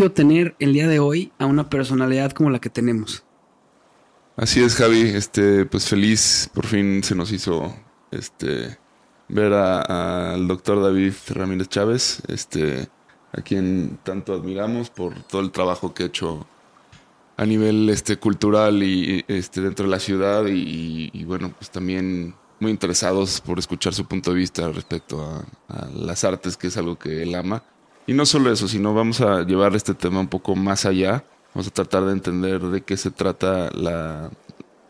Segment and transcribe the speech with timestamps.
[0.00, 3.22] Privilegio tener el día de hoy a una personalidad como la que tenemos.
[4.36, 5.00] Así es, Javi.
[5.00, 7.74] Este, pues feliz, por fin se nos hizo
[8.10, 8.78] este
[9.28, 12.88] ver al doctor David Ramírez Chávez, este,
[13.32, 16.46] a quien tanto admiramos por todo el trabajo que ha hecho
[17.36, 22.70] a nivel este cultural y este dentro de la ciudad y, bueno pues también muy
[22.70, 27.22] interesados por escuchar su punto de vista respecto a las artes que es algo que
[27.22, 27.62] él ama
[28.10, 31.24] y no solo eso sino vamos a llevar este tema un poco más allá.
[31.54, 34.30] Vamos a tratar de entender de qué se trata la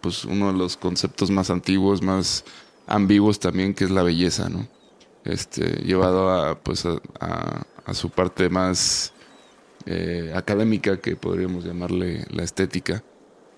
[0.00, 2.46] pues uno de los conceptos más antiguos más
[2.86, 4.66] ambiguos también que es la belleza no
[5.24, 9.12] este llevado a pues a, su parte más
[9.84, 13.04] eh, académica que podríamos llamarle la estética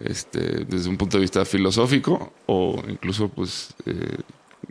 [0.00, 4.16] este desde un punto de vista filosófico o incluso pues eh,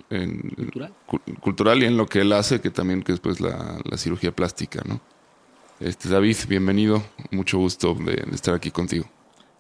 [0.10, 0.94] en- Cultural.
[1.06, 3.98] cu- cultural y en lo que él hace que también que es pues la, la
[3.98, 5.00] cirugía plástica no
[5.80, 9.06] este David bienvenido mucho gusto de, de estar aquí contigo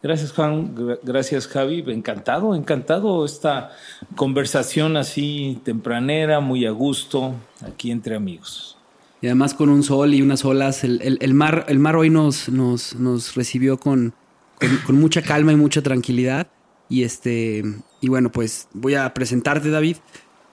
[0.03, 3.69] Gracias Juan, Gra- gracias Javi, encantado, encantado esta
[4.15, 8.79] conversación así tempranera, muy a gusto, aquí entre amigos.
[9.21, 12.09] Y además con un sol y unas olas, el, el- el mar, el mar hoy
[12.09, 14.15] nos, nos, nos recibió con,
[14.59, 16.47] con, con mucha calma y mucha tranquilidad.
[16.89, 17.63] Y este,
[18.01, 19.97] y bueno, pues voy a presentarte, David.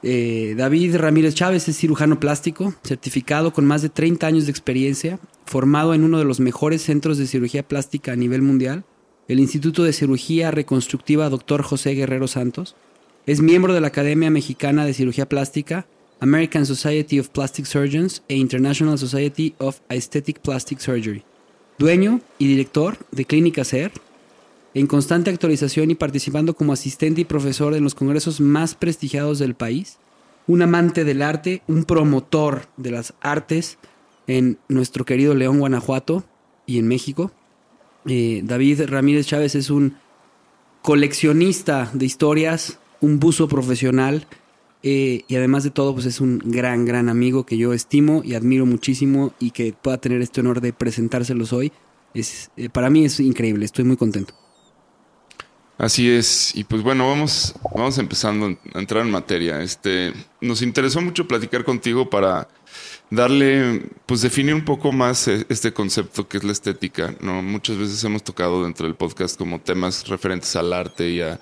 [0.02, 5.18] Eh, David Ramírez Chávez es cirujano plástico, certificado con más de 30 años de experiencia,
[5.44, 8.84] formado en uno de los mejores centros de cirugía plástica a nivel mundial,
[9.26, 11.62] el Instituto de Cirugía Reconstructiva Dr.
[11.62, 12.76] José Guerrero Santos.
[13.26, 15.86] Es miembro de la Academia Mexicana de Cirugía Plástica,
[16.20, 21.24] American Society of Plastic Surgeons e International Society of Aesthetic Plastic Surgery.
[21.78, 23.92] Dueño y director de Clínica SER,
[24.74, 29.54] en constante actualización y participando como asistente y profesor en los congresos más prestigiados del
[29.54, 29.98] país.
[30.46, 33.78] Un amante del arte, un promotor de las artes
[34.26, 36.24] en nuestro querido León, Guanajuato
[36.66, 37.32] y en México.
[38.06, 39.96] Eh, David Ramírez Chávez es un
[40.82, 44.26] coleccionista de historias, un buzo profesional
[44.82, 48.34] eh, y además de todo, pues es un gran, gran amigo que yo estimo y
[48.34, 51.72] admiro muchísimo y que pueda tener este honor de presentárselos hoy.
[52.14, 54.34] Es, eh, para mí es increíble, estoy muy contento.
[55.78, 59.62] Así es, y pues bueno, vamos, vamos empezando a entrar en materia.
[59.62, 62.48] Este, nos interesó mucho platicar contigo para
[63.10, 67.14] darle, pues definir un poco más eh, este concepto que es la estética.
[67.20, 71.38] No, muchas veces hemos tocado dentro del podcast como temas referentes al arte y a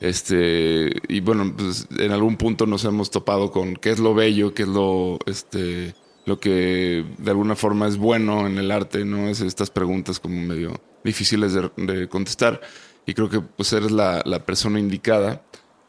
[0.00, 4.54] este, y bueno, pues en algún punto nos hemos topado con qué es lo bello,
[4.54, 5.96] qué es lo, este,
[6.26, 9.28] lo que de alguna forma es bueno en el arte, ¿no?
[9.28, 12.60] Es estas preguntas como medio difíciles de, de contestar.
[13.10, 15.42] Y creo que pues eres la, la persona indicada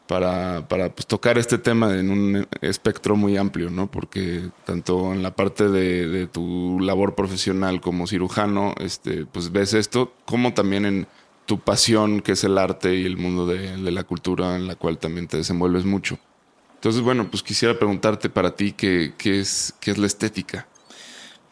[0.08, 3.88] para, para pues, tocar este tema en un espectro muy amplio, ¿no?
[3.88, 9.72] Porque tanto en la parte de, de tu labor profesional como cirujano, este, pues ves
[9.72, 11.06] esto, como también en
[11.46, 14.74] tu pasión, que es el arte y el mundo de, de la cultura en la
[14.74, 16.18] cual también te desenvuelves mucho.
[16.74, 20.66] Entonces, bueno, pues quisiera preguntarte para ti qué, qué, es, qué es la estética.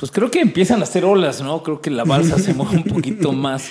[0.01, 1.63] Pues creo que empiezan a hacer olas, ¿no?
[1.63, 3.71] Creo que la balsa se mueve un poquito más.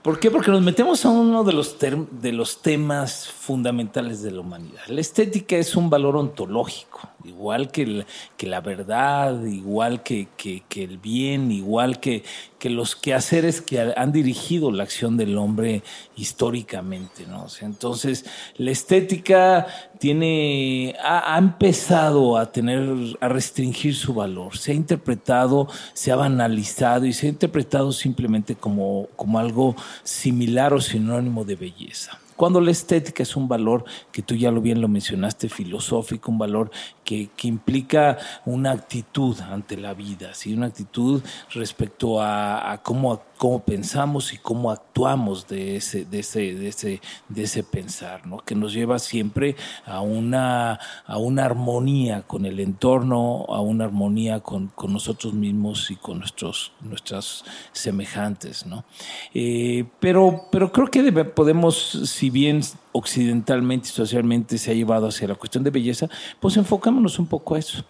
[0.00, 0.30] ¿Por qué?
[0.30, 4.82] Porque nos metemos a uno de los, de los temas fundamentales de la humanidad.
[4.86, 8.04] La estética es un valor ontológico, igual que,
[8.40, 10.28] la verdad, igual que,
[10.74, 12.22] el bien, igual que,
[12.64, 15.84] los quehaceres que han dirigido la acción del hombre
[16.16, 17.24] históricamente,
[17.60, 18.24] entonces,
[18.56, 19.68] la estética
[20.00, 27.06] tiene, ha, empezado a tener, a restringir su valor, se ha interpretado, se ha banalizado
[27.06, 32.18] y se ha interpretado simplemente como, como algo similar o sinónimo de belleza.
[32.36, 36.38] Cuando la estética es un valor que tú ya lo bien lo mencionaste, filosófico, un
[36.38, 36.70] valor
[37.06, 40.52] que, implica una actitud ante la vida, ¿sí?
[40.52, 41.22] una actitud
[41.52, 47.42] respecto a, cómo, cómo, pensamos y cómo actuamos de ese, de ese, de ese, de
[47.44, 48.38] ese pensar, ¿no?
[48.38, 49.54] que nos lleva siempre
[49.84, 55.90] a una, a una armonía con el entorno, a una armonía con, con nosotros mismos
[55.92, 58.66] y con nuestros nuestras semejantes.
[58.66, 58.84] ¿no?
[59.32, 62.62] Eh, pero, pero creo que podemos, si bien
[62.96, 66.08] occidentalmente y socialmente se ha llevado hacia la cuestión de belleza,
[66.40, 67.84] pues enfocémonos un poco a eso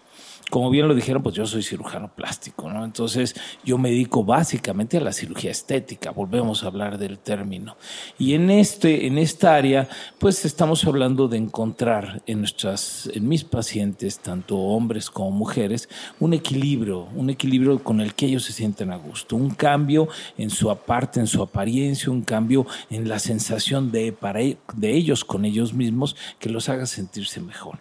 [0.49, 2.85] como bien lo dijeron, pues yo soy cirujano plástico, ¿no?
[2.85, 3.35] Entonces
[3.65, 7.75] yo me dedico básicamente a la cirugía estética, volvemos a hablar del término.
[8.17, 9.89] Y en, este, en esta área,
[10.19, 15.89] pues estamos hablando de encontrar en, nuestras, en mis pacientes, tanto hombres como mujeres,
[16.19, 20.07] un equilibrio, un equilibrio con el que ellos se sienten a gusto, un cambio
[20.37, 24.91] en su aparte, en su apariencia, un cambio en la sensación de, para, e, de
[24.91, 27.79] ellos con ellos mismos que los haga sentirse mejor.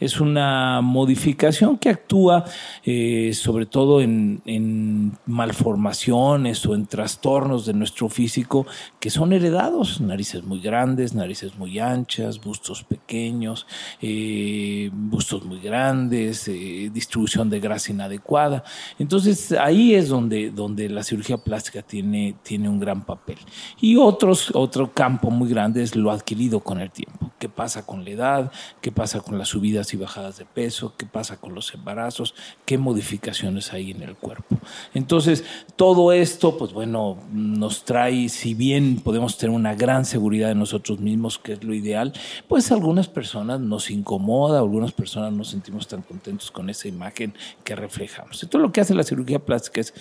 [0.00, 2.44] Es una modificación que actúa
[2.84, 8.66] eh, sobre todo en, malformaciones o en trastornos de nuestro físico
[9.00, 13.66] que son heredados, narices muy grandes, narices muy anchas, bustos pequeños,
[14.00, 18.64] eh, bustos muy grandes, eh, distribución de grasa inadecuada.
[18.98, 23.38] Entonces ahí es donde, donde la cirugía plástica tiene, tiene un gran papel.
[23.80, 27.30] Y otros, otro campo muy grande es lo adquirido con el tiempo.
[27.38, 28.52] ¿Qué pasa con la edad?
[28.80, 32.32] ¿Qué pasa con la subidas y bajadas de peso, qué pasa con los embarazos,
[32.64, 34.56] qué modificaciones hay en el cuerpo.
[34.94, 35.42] Entonces,
[35.74, 41.00] todo esto, pues bueno, nos trae, si bien podemos tener una gran seguridad de nosotros
[41.00, 42.12] mismos, que es lo ideal,
[42.46, 47.34] pues algunas personas nos incomoda, algunas personas no sentimos tan contentos con esa imagen
[47.64, 48.40] que reflejamos.
[48.40, 49.92] Entonces, lo que hace la cirugía plástica es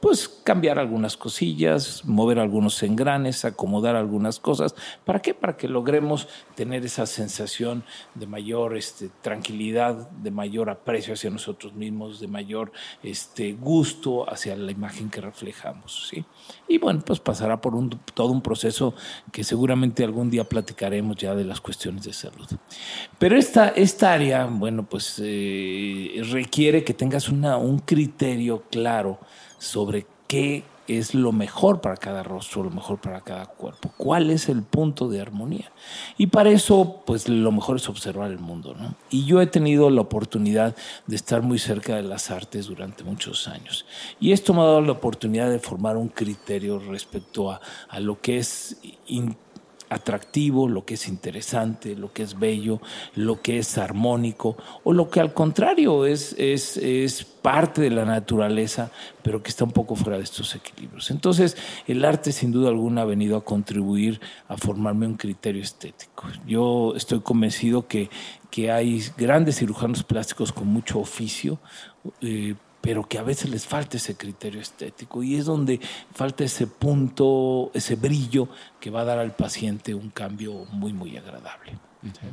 [0.00, 4.74] pues cambiar algunas cosillas, mover algunos engranes, acomodar algunas cosas.
[5.04, 5.34] ¿Para qué?
[5.34, 11.74] Para que logremos tener esa sensación de mayor este, tranquilidad, de mayor aprecio hacia nosotros
[11.74, 16.08] mismos, de mayor este, gusto hacia la imagen que reflejamos.
[16.10, 16.24] ¿sí?
[16.68, 17.74] Y bueno, pues pasará por
[18.14, 18.94] todo un proceso
[19.32, 22.46] que seguramente algún día platicaremos ya de las cuestiones de salud.
[23.18, 29.18] Pero esta, esta área, bueno, pues eh, requiere que tengas un criterio claro
[29.58, 34.48] sobre qué es lo mejor para cada rostro, lo mejor para cada cuerpo, cuál es
[34.48, 35.72] el punto de armonía.
[36.18, 38.94] Y para eso, pues lo mejor es observar el mundo, ¿no?
[39.10, 43.48] Y yo he tenido la oportunidad de estar muy cerca de las artes durante muchos
[43.48, 43.86] años.
[44.20, 48.20] Y esto me ha dado la oportunidad de formar un criterio respecto a, a lo
[48.20, 48.76] que es
[49.94, 52.80] atractivo, lo que es interesante, lo que es bello,
[53.14, 58.06] lo que es armónico, o lo que al contrario es, es, es, parte de la
[58.06, 58.90] naturaleza,
[59.22, 61.10] pero que está un poco fuera de estos equilibrios.
[61.10, 66.26] Entonces, el arte sin duda alguna ha venido a contribuir a formarme un criterio estético.
[66.46, 68.08] Yo estoy convencido que,
[68.50, 71.58] que hay grandes cirujanos plásticos con mucho oficio,
[72.22, 75.80] eh, pero que a veces les falta ese criterio estético y es donde
[76.14, 78.46] falta ese punto, ese brillo
[78.78, 81.78] que va a dar al paciente un cambio muy, muy agradable.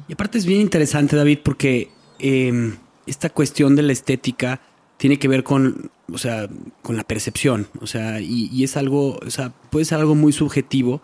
[0.10, 1.90] Y aparte es bien interesante, David, porque
[2.20, 4.60] em, esta cuestión de la estética
[4.98, 6.50] tiene que ver con, o sea,
[6.82, 11.02] con la percepción, o sea, y, es algo, o sea, puede ser algo muy subjetivo,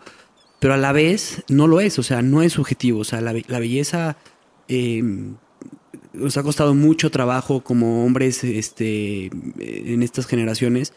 [0.58, 3.32] pero a la vez no lo es, o sea, no es subjetivo, o sea, la,
[3.46, 4.18] la belleza
[4.68, 5.02] eh,
[6.12, 10.92] nos ha costado mucho trabajo como hombres este, en estas generaciones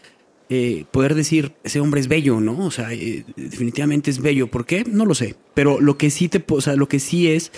[0.54, 2.66] eh, poder decir ese hombre es bello, ¿no?
[2.66, 4.52] O sea, eh, definitivamente es bello.
[4.52, 4.84] ¿Por qué?
[4.84, 5.38] No lo sé.
[5.54, 7.54] Pero lo que sí te, o sea, lo que sí es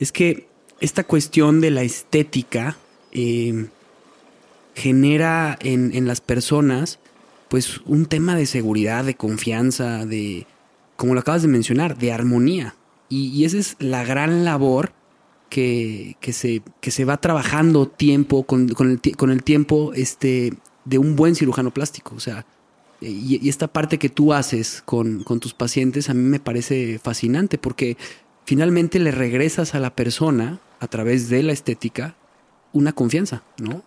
[0.00, 0.48] es que
[0.80, 2.78] esta cuestión de la estética
[3.12, 3.66] eh,
[4.74, 7.00] genera en, en, las personas
[7.48, 10.46] pues un tema de seguridad, de confianza, de,
[10.96, 12.76] como lo acabas de mencionar, de armonía.
[13.10, 14.94] Y, y esa es la gran labor
[15.48, 20.52] que, se, que se va trabajando tiempo, con, el, con el tiempo este,
[20.84, 22.14] de un buen cirujano plástico.
[22.14, 22.46] O sea,
[23.00, 27.58] y, esta parte que tú haces con, con, tus pacientes a mí me parece fascinante
[27.58, 27.96] porque
[28.44, 32.16] finalmente le regresas a la persona a través de la estética
[32.72, 33.82] una confianza, ¿no?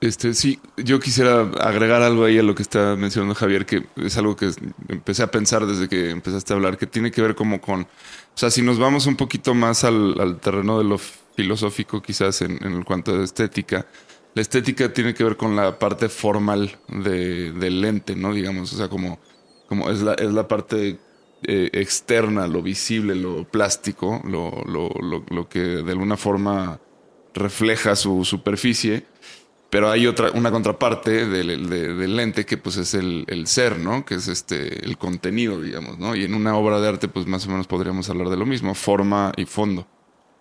[0.00, 4.18] Este, sí, yo quisiera agregar algo ahí a lo que está mencionando Javier, que es
[4.18, 4.50] algo que
[4.88, 7.86] empecé a pensar desde que empezaste a hablar, que tiene que ver como con,
[8.34, 12.58] o sea, si nos vamos un poquito más al, terreno de lo filosófico, quizás en,
[12.64, 13.86] en cuanto a estética,
[14.34, 18.34] la estética tiene que ver con la parte formal de, del lente, ¿no?
[18.34, 19.20] Digamos, o sea, como,
[19.68, 20.98] como es, la, es la parte
[21.44, 26.80] eh, externa, lo visible, lo plástico, lo, lo, lo, lo que de alguna forma
[27.34, 29.06] refleja su superficie
[29.74, 33.76] pero hay otra, una contraparte del, de- del lente que pues es el, el ser,
[33.80, 34.04] ¿no?
[34.04, 36.14] Que es este, el contenido, digamos, ¿no?
[36.14, 38.76] Y en una obra de arte pues más o menos podríamos hablar de lo mismo,
[38.76, 39.88] forma y fondo.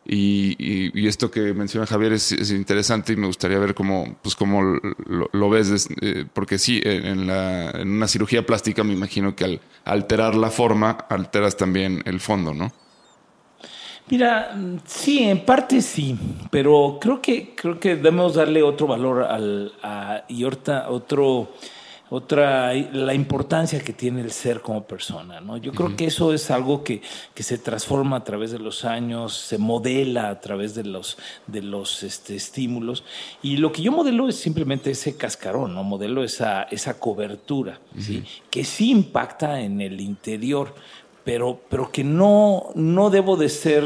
[0.06, 4.62] Y, esto que menciona Javier es, es interesante y me gustaría ver cómo, pues cómo
[5.32, 9.62] lo, ves, eh, porque sí, en la, en una cirugía plástica me imagino que al
[9.84, 12.72] alterar la forma, alteras también el fondo, ¿no?
[14.10, 14.56] Mira,
[14.86, 16.18] sí, en parte sí,
[16.52, 21.50] pero creo que creo que debemos darle otro valor al a, y otro
[22.16, 25.58] otra la importancia que tiene el ser como persona, ¿no?
[25.58, 27.02] Yo creo que eso es algo que,
[27.34, 31.18] que se transforma a través de los años, se modela a través de los
[31.48, 33.04] de los este, estímulos
[33.42, 38.24] y lo que yo modelo es simplemente ese cascarón, no modelo esa esa cobertura, ¿sí?
[38.52, 40.76] Que sí impacta en el interior
[41.24, 43.84] pero, pero que no, no debo de ser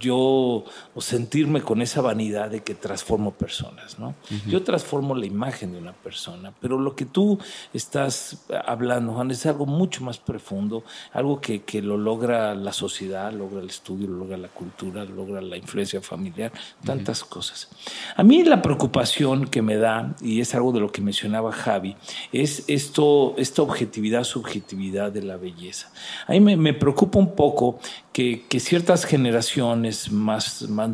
[0.00, 0.64] yo
[0.94, 4.14] o sentirme con esa vanidad de que transformo personas, ¿no?
[4.46, 7.38] Yo transformo la imagen de una persona, pero lo que tú
[7.72, 13.32] estás hablando, Juan, es algo mucho más profundo, algo que, que lo logra la sociedad,
[13.32, 16.52] logra el estudio, lo logra la cultura, logra la influencia familiar,
[16.84, 17.68] tantas cosas.
[18.16, 21.96] A mí la preocupación que me da, y es algo de lo que mencionaba Javi,
[22.32, 25.90] es esto, esta objetividad, subjetividad de la belleza.
[26.26, 27.78] A mí me, me preocupa un poco
[28.12, 30.90] que, que ciertas generaciones más, más,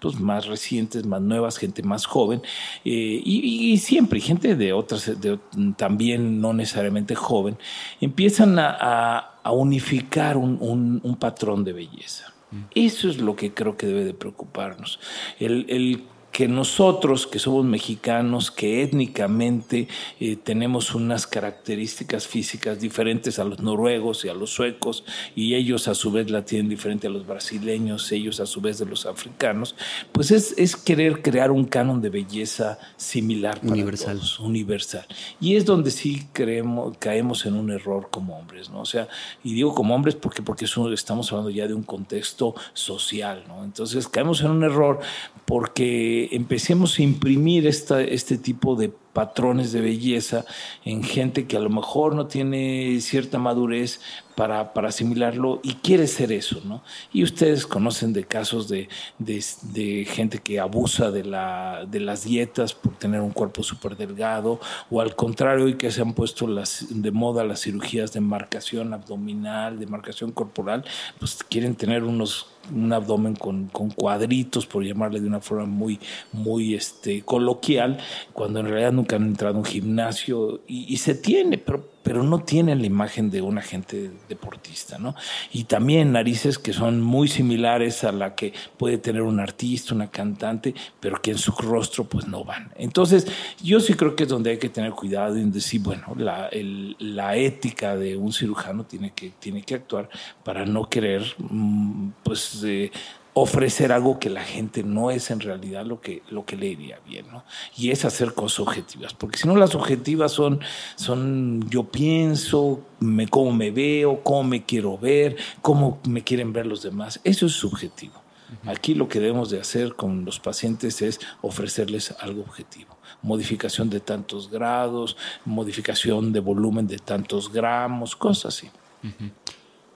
[0.00, 2.42] pues, más recientes, más nuevas, gente más joven,
[2.84, 5.38] eh, y, y siempre, gente de otras, de,
[5.76, 7.56] también no necesariamente joven,
[8.00, 12.32] empiezan a, a, a unificar un, un, un patrón de belleza.
[12.74, 15.00] Eso es lo que creo que debe de preocuparnos.
[15.40, 16.02] El, el
[16.32, 19.86] que nosotros, que somos mexicanos, que étnicamente
[20.18, 25.04] eh, tenemos unas características físicas diferentes a los noruegos y a los suecos,
[25.36, 28.78] y ellos a su vez la tienen diferente a los brasileños, ellos a su vez
[28.78, 29.74] de los africanos,
[30.12, 34.16] pues es, es querer crear un canon de belleza similar para Universal.
[34.16, 35.06] todos, universal.
[35.38, 38.80] Y es donde sí creemos, caemos en un error como hombres, ¿no?
[38.80, 39.06] O sea,
[39.44, 43.44] y digo como hombres porque, porque es un- estamos hablando ya de un contexto social,
[43.48, 43.64] ¿no?
[43.64, 45.00] Entonces caemos en un error
[45.44, 50.44] porque empecemos a imprimir este tipo de patrones de belleza
[50.84, 54.00] en gente que a lo mejor no tiene cierta madurez
[54.34, 56.82] para, para asimilarlo y quiere ser eso, ¿no?
[57.12, 58.88] Y ustedes conocen de casos de,
[59.18, 64.58] de, gente que abusa de, la, de las dietas por tener un cuerpo súper delgado
[64.90, 69.78] o al contrario hoy que se han puesto de moda las cirugías de marcación abdominal,
[69.78, 70.84] de marcación corporal,
[71.18, 75.98] pues quieren tener unos un abdomen con, con cuadritos, por llamarle de una forma muy,
[76.32, 77.98] muy este, coloquial,
[78.32, 82.24] cuando en realidad nunca han entrado a un gimnasio y, y se tiene, pero, pero
[82.24, 85.14] no tienen la imagen de un agente deportista, ¿no?
[85.50, 90.10] Y también narices que son muy similares a la que puede tener un artista, una
[90.10, 92.70] cantante, pero que en su rostro pues no van.
[92.76, 93.26] Entonces,
[93.62, 97.96] yo sí creo que es donde hay que tener cuidado en decir, bueno, la, ética
[97.96, 100.10] de un cirujano tiene que, tiene que actuar
[100.44, 102.90] para no querer, mm, pues, eh,
[103.34, 106.98] ofrecer algo que la gente no es en realidad lo que, lo que le iría
[107.06, 107.44] bien, ¿no?
[107.76, 110.60] Y es hacer cosas objetivas, porque si no las objetivas son,
[110.96, 116.66] son yo pienso, me, cómo me veo, cómo me quiero ver, cómo me quieren ver
[116.66, 118.22] los demás, eso es subjetivo.
[118.66, 122.98] Aquí lo que debemos de hacer con los pacientes es ofrecerles algo objetivo.
[123.22, 128.70] Modificación de tantos grados, modificación de volumen de tantos gramos, cosas así.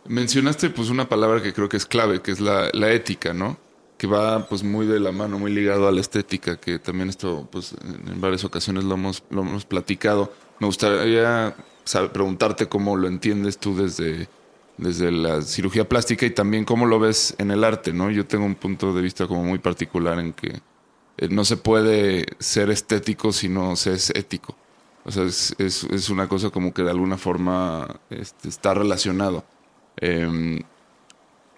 [0.08, 3.58] Mencionaste pues una palabra que creo que es clave, que es la, la ética, ¿no?
[3.98, 7.48] Que va pues muy de la mano, muy ligado a la estética, que también esto
[7.50, 10.32] pues en varias ocasiones lo hemos, lo hemos platicado.
[10.60, 14.28] Me gustaría saber- preguntarte cómo lo entiendes tú desde,
[14.76, 18.10] desde la cirugía plástica y también cómo lo ves en el arte, ¿no?
[18.10, 20.60] Yo tengo un punto de vista como muy particular en que
[21.18, 24.54] eh, no se puede ser estético si no se es ético.
[25.04, 29.44] O sea, es, es, es una cosa como que de alguna forma este, está relacionado.
[30.00, 30.60] Em,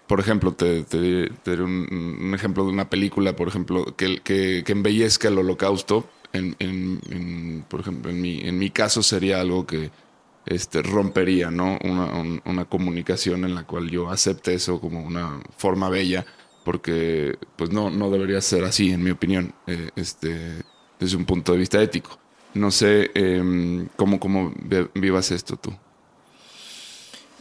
[0.07, 1.29] por ejemplo, te, te-
[1.61, 6.09] un, ejemplo de una película, por ejemplo, que, que, embellezca el holocausto.
[6.33, 9.91] En, en- en- por ejemplo, en mi, en mi caso sería algo que
[10.45, 11.77] este, rompería, ¿no?
[11.83, 16.25] Una, un- una comunicación en la cual yo acepte eso como una forma bella,
[16.63, 19.53] porque pues no, no debería ser así, en mi opinión.
[19.67, 20.63] Eh, este,
[20.99, 22.19] desde un punto de vista ético.
[22.55, 24.53] No sé em, cómo, cómo
[24.95, 25.71] vivas esto tú.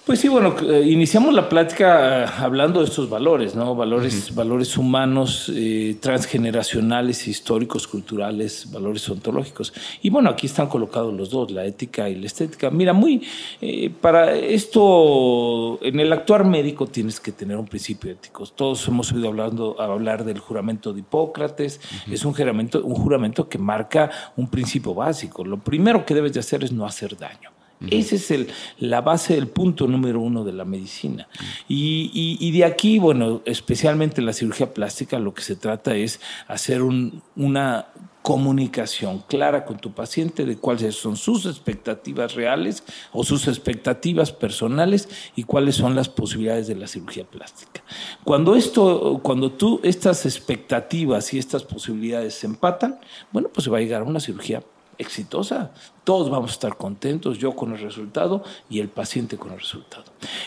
[0.09, 3.75] Pues sí, bueno, eh, iniciamos la plática eh, hablando de estos valores, ¿no?
[3.75, 9.75] Valores, valores humanos, eh, transgeneracionales, históricos, culturales, valores ontológicos.
[10.01, 12.71] Y bueno, aquí están colocados los dos, la ética y la estética.
[12.71, 13.23] Mira, muy
[13.61, 18.47] eh, para esto, en el actuar médico tienes que tener un principio ético.
[18.47, 21.83] Todos hemos oído hablando, hablar del juramento de Hipócrates.
[22.11, 25.45] Es un juramento, un juramento que marca un principio básico.
[25.45, 27.58] Lo primero que debes de hacer es no hacer daño.
[27.91, 31.29] Ese es el, la base, el punto número uno de la medicina.
[31.69, 36.21] Y, y- de aquí, bueno, especialmente en la cirugía plástica, lo que se trata es
[36.49, 37.87] hacer un- una
[38.23, 42.83] comunicación clara con tu paciente de cuáles son sus expectativas reales
[43.13, 47.83] o sus expectativas personales y cuáles son las posibilidades de la cirugía plástica.
[48.25, 52.99] Cuando esto, cuando tú estas expectativas y estas posibilidades se empatan,
[53.33, 54.63] bueno, pues se va a llegar a una cirugía
[54.99, 55.73] exitosa.
[56.05, 60.05] Todos vamos a estar contentos, yo con el resultado y el paciente con el resultado.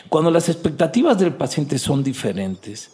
[0.10, 2.91] Cuando las expectativas del paciente son diferentes,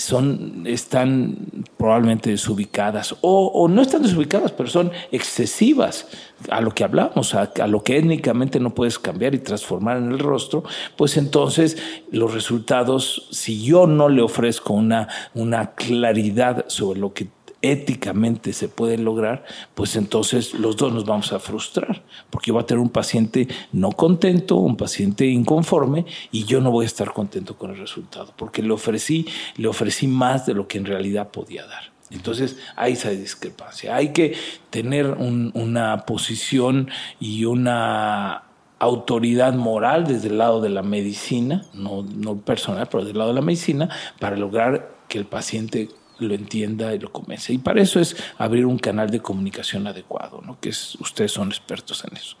[0.00, 1.36] son, están
[1.76, 6.08] probablemente desubicadas o, o no están desubicadas, pero son excesivas
[6.48, 10.18] a lo que hablamos, a, lo que étnicamente no puedes cambiar y transformar en el
[10.18, 10.64] rostro,
[10.96, 11.76] pues entonces
[12.10, 17.28] los resultados, si yo no le ofrezco una, una claridad sobre lo que
[17.62, 22.62] éticamente se puede lograr, pues entonces los dos nos vamos a frustrar, porque yo voy
[22.62, 27.12] a tener un paciente no contento, un paciente inconforme, y yo no voy a estar
[27.12, 29.26] contento con el resultado, porque le ofrecí,
[29.56, 31.90] le ofrecí más de lo que en realidad podía dar.
[32.10, 33.94] Entonces hay esa discrepancia.
[33.94, 34.34] Hay que
[34.70, 36.88] tener un- una posición
[37.20, 38.42] y una
[38.80, 43.34] autoridad moral desde el lado de la medicina, no, no personal, pero del lado de
[43.36, 45.88] la medicina, para lograr que el paciente
[46.20, 47.52] lo entienda y lo convence.
[47.52, 50.58] Y para eso es abrir un canal de comunicación adecuado, ¿no?
[50.60, 52.36] que es, ustedes son expertos en eso.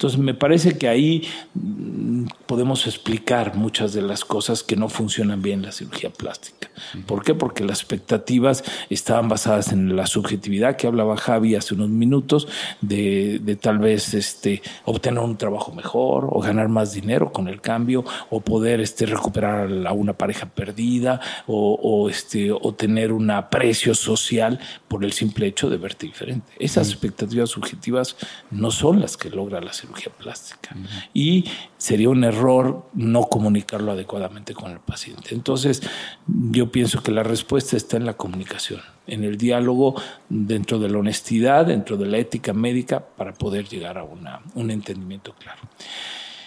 [0.00, 5.42] Entonces, me parece que ahí mm, podemos explicar muchas de las cosas que no funcionan
[5.42, 6.70] bien en la cirugía plástica.
[7.04, 7.34] ¿Por qué?
[7.34, 12.48] Porque las expectativas estaban basadas en la subjetividad que hablaba Javi hace unos minutos,
[12.80, 17.60] de, de tal vez este, obtener un trabajo mejor o ganar más dinero con el
[17.60, 23.30] cambio o poder este, recuperar a una pareja perdida o, o, este, o tener un
[23.30, 26.50] aprecio social por el simple hecho de verte diferente.
[26.58, 28.16] Esas expectativas subjetivas
[28.50, 30.76] no son las que logra la cirugía plástica
[31.12, 31.44] y
[31.76, 35.34] sería un error no comunicarlo adecuadamente con el paciente.
[35.34, 35.82] Entonces,
[36.26, 40.98] yo pienso que la respuesta está en la comunicación, en el diálogo dentro de la
[40.98, 45.60] honestidad, dentro de la ética médica, para poder llegar a una, un entendimiento claro.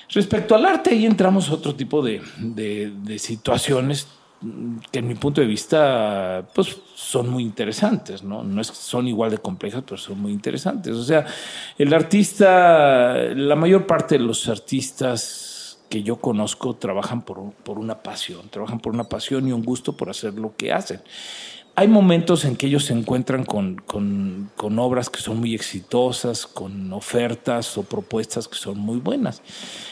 [0.09, 4.07] Respecto al arte, ahí entramos a otro tipo de, de, situaciones
[4.91, 8.43] que en mi punto de vista pues son muy interesantes, ¿no?
[8.43, 10.95] No es son igual de complejas, pero son muy interesantes.
[10.95, 11.25] O sea,
[11.77, 18.01] el artista, la mayor parte de los artistas que yo conozco trabajan por, por una
[18.01, 21.01] pasión, trabajan por una pasión y un gusto por hacer lo que hacen.
[21.75, 26.93] Hay momentos en que ellos se encuentran con, con, obras que son muy exitosas, con
[26.93, 29.41] ofertas o propuestas que son muy buenas.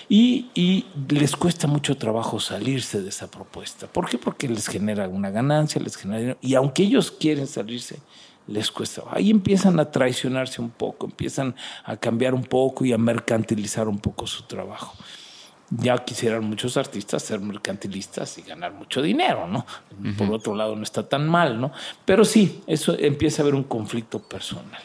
[0.07, 3.87] Y, les cuesta mucho trabajo salirse de esa propuesta.
[3.87, 4.19] ¿Por qué?
[4.19, 6.37] Porque les genera una ganancia, les genera...
[6.39, 7.97] Y aunque ellos quieren salirse,
[8.45, 9.01] les cuesta.
[9.09, 13.97] Ahí empiezan a traicionarse un poco, empiezan a cambiar un poco y a mercantilizar un
[13.97, 14.93] poco su trabajo
[15.71, 19.59] ya quisieran muchos artistas ser mercantilistas y ganar mucho dinero, ¿no?
[19.59, 20.17] Uh -huh.
[20.17, 21.71] Por otro lado, no está tan mal, ¿no?
[22.05, 24.81] Pero sí, eso empieza a haber un conflicto personal.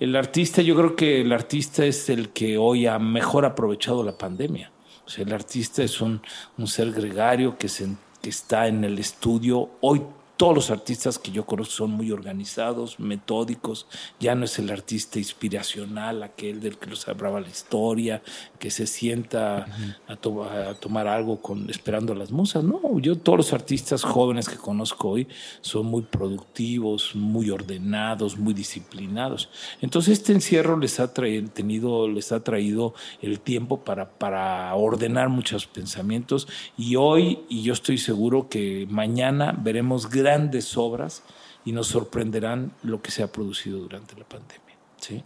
[0.00, 4.16] El artista, yo creo que el artista es el que hoy ha mejor aprovechado la
[4.16, 4.70] pandemia.
[5.06, 6.20] O sea, el artista es un,
[6.56, 7.88] un ser gregario que, se,
[8.20, 9.70] que está en el estudio.
[9.80, 10.02] Hoy
[10.38, 13.88] todos los artistas que yo conozco son muy organizados, metódicos.
[14.20, 18.22] Ya no es el artista inspiracional, aquel del que nos hablaba la historia,
[18.60, 20.12] que se sienta uh -huh.
[20.12, 22.62] a, to a, tomar algo con, esperando a las musas.
[22.62, 25.26] No, yo todos los artistas jóvenes que conozco hoy
[25.60, 29.48] son muy productivos, muy ordenados, muy disciplinados.
[29.82, 35.30] Entonces este encierro les ha traído, tenido, les ha traído el tiempo para, para ordenar
[35.30, 36.46] muchos pensamientos
[36.76, 40.27] y hoy, y yo estoy seguro que mañana veremos grandes
[40.76, 41.22] obras
[41.64, 44.76] y nos sorprenderán lo que se ha producido durante la pandemia.
[45.00, 45.22] ¿sí?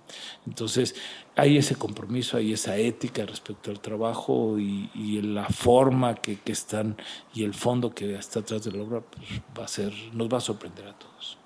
[0.47, 0.95] Entonces,
[1.37, 6.53] hay ese compromiso, hay esa ética respecto al trabajo y, y la forma que, que,
[6.53, 6.97] están
[7.35, 10.38] y el fondo que está atrás de la obra pues, va a ser, nos va
[10.38, 11.38] a sorprender a todos.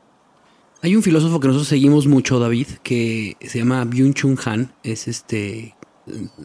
[0.82, 5.74] Hay un filósofo que nosotros seguimos mucho, David, que se llama Byung-Chun Han, es este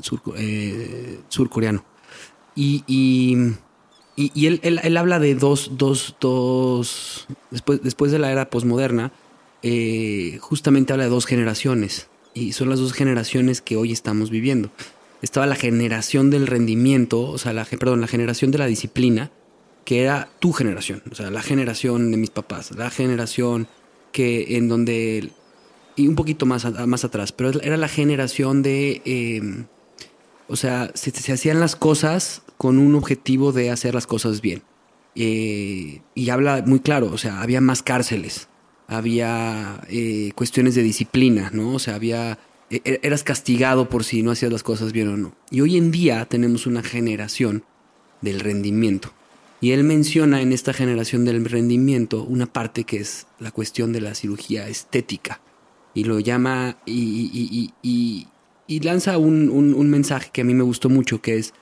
[0.02, 1.84] sur, eh, surcoreano.
[2.56, 3.54] Y, y
[4.16, 9.12] y, él, él, habla de dos, dos, dos, después, después de la era posmoderna,
[9.64, 14.70] eh, justamente habla de dos generaciones y son las dos generaciones que hoy estamos viviendo.
[15.22, 19.32] Estaba la generación del rendimiento, o sea, la, perdón, la generación de la disciplina,
[19.86, 23.68] que era tu generación, o sea, la generación de mis papás, la generación
[24.12, 25.30] que en donde,
[25.96, 29.66] y un poquito más, más atrás, pero era la generación de, em,
[30.48, 34.62] o sea, se, se, hacían las cosas con un objetivo de hacer las cosas bien.
[35.16, 38.50] Eh, y habla muy claro, o sea, había más cárceles,
[38.88, 41.74] había eh, cuestiones de disciplina, ¿no?
[41.74, 42.38] O sea, había
[42.70, 45.34] e, e, eras castigado por si no hacías las cosas bien o no.
[45.50, 47.64] Y hoy en día tenemos una generación
[48.22, 49.12] del rendimiento.
[49.60, 54.02] Y él menciona en esta generación del rendimiento una parte que es la cuestión de
[54.02, 55.42] la cirugía estética.
[55.96, 61.38] Y lo llama y, y, lanza un, mensaje que a mí me gustó mucho, que
[61.38, 61.56] es,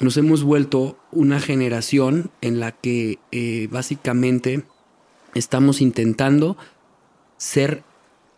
[0.00, 4.64] nos hemos vuelto una generación en la que eh, básicamente
[5.34, 6.56] estamos intentando
[7.36, 7.82] ser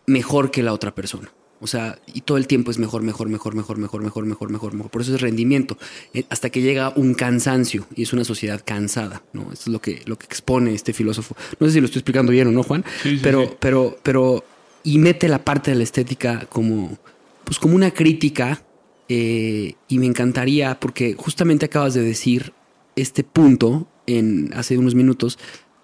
[0.05, 1.31] mejor que la otra persona.
[1.63, 4.73] O sea, y todo el tiempo es mejor, mejor, mejor, mejor, mejor, mejor, mejor, mejor,
[4.73, 4.91] mejor.
[4.91, 5.77] Por eso es rendimiento.
[6.13, 9.43] Eh, hasta que llega un cansancio y es una sociedad cansada, ¿no?
[9.43, 11.37] Eso es lo que, lo que expone este filósofo.
[11.61, 12.83] No sé si lo estoy explicando bien o no, Juan,
[13.21, 14.43] pero, pero, pero,
[14.83, 16.97] y mete la parte de la estética como,
[17.45, 18.61] pues como una crítica.
[19.09, 22.53] Eh, y me encantaría, porque justamente acabas de decir
[22.95, 25.37] este punto en hace unos minutos,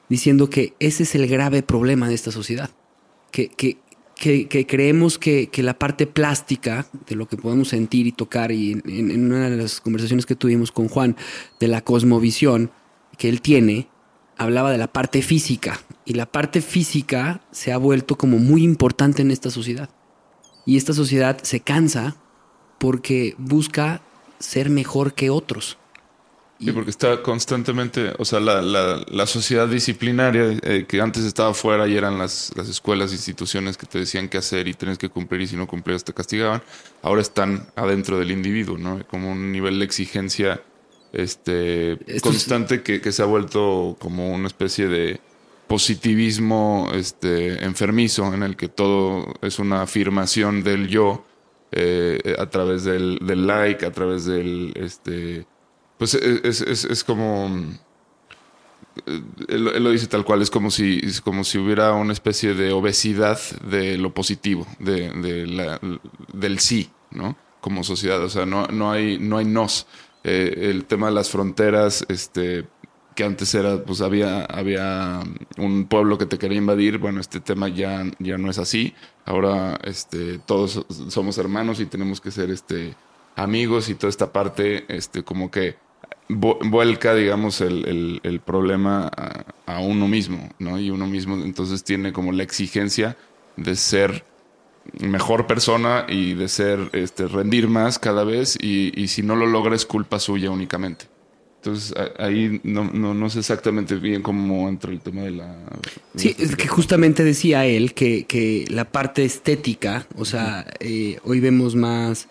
[0.09, 2.69] diciendo que ese es el grave problema de esta sociedad.
[3.31, 3.77] Que, que,
[4.15, 9.25] que, creemos que, la parte plástica de lo que podemos sentir y tocar, y en,
[9.25, 11.15] una de las conversaciones que tuvimos con Juan
[11.59, 12.71] de la cosmovisión
[13.17, 13.87] que él tiene,
[14.37, 15.79] hablaba de la parte física.
[16.05, 19.89] Y la parte física se ha vuelto como muy importante en esta sociedad.
[20.65, 22.17] Y esta sociedad se cansa
[22.79, 24.01] porque busca
[24.39, 25.77] ser mejor que otros.
[26.59, 31.53] Sí, porque está constantemente, o sea, la, la, la sociedad disciplinaria eh, que antes estaba
[31.53, 35.07] fuera y eran las, las escuelas, instituciones que te decían qué hacer y tienes que
[35.07, 36.61] cumplir y si no cumplías te castigaban,
[37.01, 39.01] ahora están adentro del individuo, ¿no?
[39.07, 40.61] Como un nivel de exigencia
[41.13, 45.21] este, constante que, que, se ha vuelto como una especie de
[45.67, 51.23] positivismo este, enfermizo en el que todo es una afirmación del yo
[51.71, 54.73] eh, a través del, del like, a través del...
[54.75, 55.45] Este,
[55.97, 57.49] pues e, es, es, es como...
[59.47, 63.39] Él, lo dice tal cual, es como si, como si hubiera una especie de obesidad
[63.69, 65.79] de lo positivo, de, de la,
[66.33, 67.37] del sí, ¿no?
[67.61, 69.87] Como sociedad, o sea, no, no, hay, no hay nos.
[70.23, 72.67] Eh, el tema de las fronteras, este,
[73.15, 75.19] que antes era, pues había, había
[75.57, 78.93] un pueblo que te quería invadir, bueno, este tema ya, ya no es así.
[79.25, 82.95] Ahora este, todos somos hermanos y tenemos que ser este,
[83.35, 85.75] amigos y toda esta parte, este, como que
[86.29, 89.11] vuelca, digamos, el, el, problema
[89.65, 90.79] a, uno mismo, ¿no?
[90.79, 93.17] Y uno mismo entonces tiene como la exigencia
[93.57, 94.25] de ser
[95.01, 99.47] mejor persona y de ser, este, rendir más cada vez y, y si no lo
[99.47, 101.07] logra es culpa suya únicamente.
[101.61, 105.55] Entonces ahí no, no, no, sé exactamente bien cómo entra el tema de la...
[106.15, 111.41] Sí, es que justamente decía él que, que la parte estética, o sea, eh, hoy
[111.41, 112.29] vemos más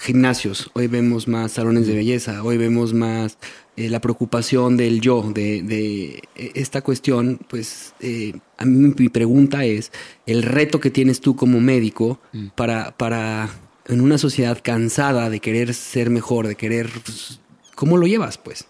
[0.00, 3.38] gimnasios, hoy vemos más salones de belleza, hoy vemos más
[3.80, 9.08] eh, la preocupación del yo, de, de eh, esta cuestión, pues eh, a mí mi
[9.08, 9.90] pregunta es,
[10.26, 12.48] el reto que tienes tú como médico mm.
[12.56, 13.48] para, para,
[13.86, 17.39] en una sociedad cansada de querer ser mejor, de querer, pues,
[17.80, 18.66] ¿cómo lo llevas pues?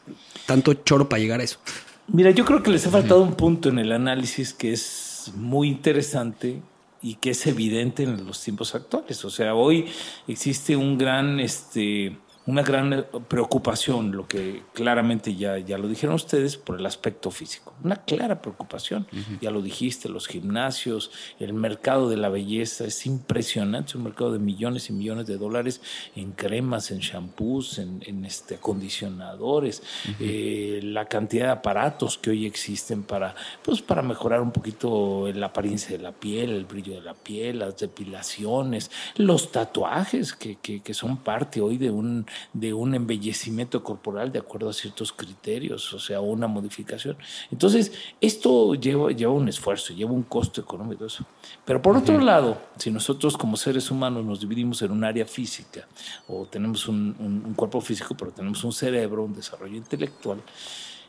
[0.46, 1.58] Tanto choro para llegar a eso.
[2.06, 5.66] Mira, yo creo que les ha faltado un punto en el análisis que es muy
[5.66, 6.62] interesante
[7.02, 9.24] y que es evidente en los tiempos actuales.
[9.24, 9.86] O sea, hoy
[10.28, 16.14] existe un gran este, una gran eh, preocupación, lo que claramente ya, ya lo dijeron
[16.14, 17.74] ustedes, por el aspecto físico.
[17.84, 19.06] Una clara preocupación.
[19.40, 24.38] Ya lo dijiste, los gimnasios, el mercado de la belleza es impresionante, un mercado de
[24.38, 25.80] millones y millones de dólares
[26.16, 29.82] en cremas, en shampoos, en, este, acondicionadores,
[30.18, 35.46] eh, la cantidad de aparatos que hoy existen para, pues, para mejorar un poquito la
[35.46, 40.80] apariencia de la piel, el brillo de la piel, las depilaciones, los tatuajes que, que,
[40.80, 45.92] que son parte hoy de un de un embellecimiento corporal de acuerdo a ciertos criterios,
[45.92, 47.16] o sea, una modificación.
[47.50, 51.04] Entonces, esto lleva, lleva un esfuerzo, lleva un costo económico.
[51.04, 51.24] Eso.
[51.64, 55.86] Pero por otro lado, si nosotros como seres humanos nos dividimos en un área física
[56.28, 60.42] o tenemos un, un cuerpo físico, pero tenemos un cerebro, un desarrollo intelectual,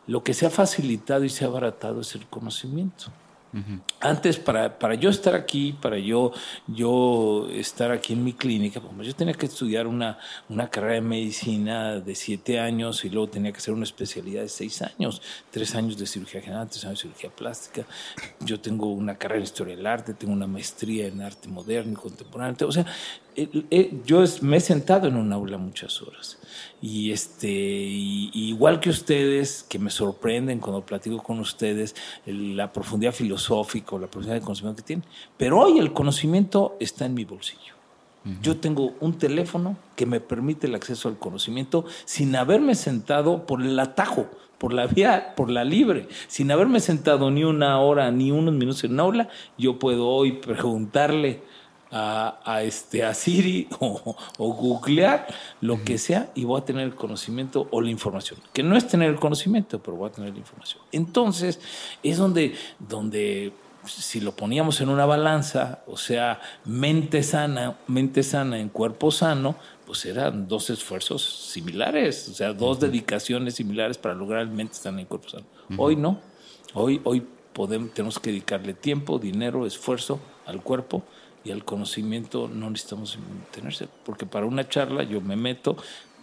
[0.07, 3.11] lo que se ha facilitado y se ha abaratado es el conocimiento.
[3.99, 6.31] Antes, para, para yo estar aquí, para yo,
[6.67, 11.01] yo estar aquí en mi clínica, pues yo tenía que estudiar una, una carrera de
[11.01, 15.75] medicina de siete años y luego tenía que hacer una especialidad de seis años, tres
[15.75, 17.85] años de cirugía general, tres años de cirugía plástica.
[18.39, 21.95] Yo tengo una carrera en historia del arte, tengo una maestría en arte moderno y
[21.95, 22.67] contemporáneo.
[22.67, 22.85] O sea,
[24.05, 26.37] yo me he sentado en un aula muchas horas.
[26.81, 33.95] Y este, igual que ustedes, que me sorprenden cuando platico con ustedes, la profundidad filosófica
[33.95, 35.05] o la profundidad de conocimiento que tienen.
[35.37, 37.75] Pero hoy el conocimiento está en mi bolsillo.
[38.41, 43.63] Yo tengo un teléfono que me permite el acceso al conocimiento sin haberme sentado por
[43.63, 44.27] el atajo,
[44.59, 48.83] por la vía, por la libre, sin haberme sentado ni una hora ni unos minutos
[48.83, 51.41] en un aula, yo puedo hoy preguntarle
[51.91, 55.27] a, este, a Siri o, googlear
[55.59, 58.39] lo que sea y voy a tener el conocimiento o la información.
[58.53, 60.81] Que no es tener el conocimiento, pero voy a tener la información.
[60.91, 61.59] Entonces,
[62.01, 63.53] es donde, donde
[63.85, 69.55] si lo poníamos en una balanza, o sea, mente sana, mente sana en cuerpo sano,
[69.85, 75.07] pues eran dos esfuerzos similares, o sea, dos dedicaciones similares para lograr mente sana en
[75.07, 75.45] cuerpo sano.
[75.77, 76.19] Hoy no.
[76.73, 81.03] Hoy, hoy podemos, tenemos que dedicarle tiempo, dinero, esfuerzo al cuerpo
[81.43, 83.17] y al conocimiento no necesitamos
[83.51, 85.77] tenerse, porque para una charla yo me meto,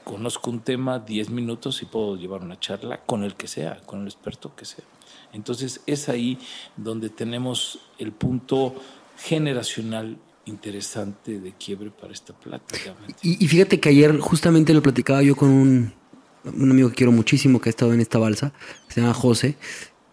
[0.05, 4.03] conozco un tema 10 minutos y puedo llevar una charla con el que sea, con
[4.03, 4.85] el experto que sea.
[5.33, 6.39] Entonces es ahí
[6.77, 8.75] donde tenemos el punto
[9.19, 12.95] generacional interesante de quiebre para esta plática.
[13.23, 15.93] Y, fíjate que ayer justamente lo platicaba yo con un,
[16.45, 18.53] un, amigo que quiero muchísimo que ha estado en esta balsa,
[18.89, 19.57] se llama José,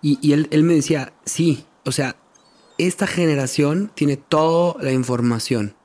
[0.02, 2.18] y, y él, él me decía, sí, o sea,
[2.78, 5.76] esta generación tiene toda la información.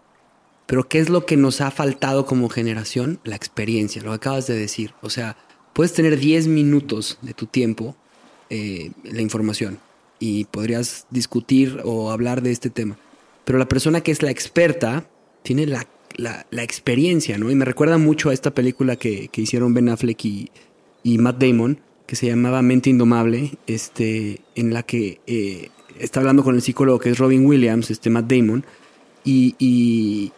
[0.66, 3.20] Pero ¿qué es lo que nos ha faltado como generación?
[3.24, 4.94] La experiencia, lo que acabas de decir.
[5.02, 5.36] O sea,
[5.72, 7.96] puedes tener 10 minutos de tu tiempo
[8.50, 9.78] eh, la información
[10.20, 12.98] y podrías discutir o hablar de este tema.
[13.44, 15.08] Pero la persona que es la experta
[15.42, 15.86] tiene la,
[16.52, 17.50] experiencia, ¿no?
[17.50, 22.16] Y me recuerda mucho a esta película que, hicieron Ben Affleck y, Matt Damon, que
[22.16, 27.10] se llamaba Mente Indomable, este, en la que eh, está hablando con el psicólogo que
[27.10, 28.64] es Robin Williams, este Matt Damon,
[29.24, 30.32] y, y,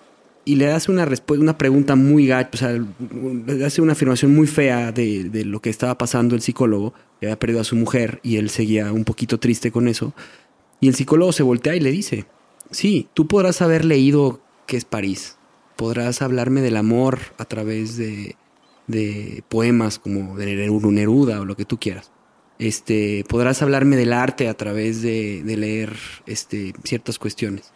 [0.56, 2.84] le hace una, una pregunta muy gacha, o sea,
[3.46, 7.26] le hace una afirmación muy fea de, de, lo que estaba pasando el psicólogo, que
[7.26, 10.14] había perdido a su mujer y él seguía un poquito triste con eso.
[10.80, 12.26] Y el psicólogo se voltea y le dice,
[12.70, 15.36] sí, tú podrás haber leído qué es París,
[15.76, 18.34] podrás hablarme del amor a través de,
[18.88, 22.11] de poemas como de Neruda o lo que tú quieras
[22.62, 25.96] este, podrás hablarme del arte a través de, leer
[26.26, 27.72] este, ciertas cuestiones.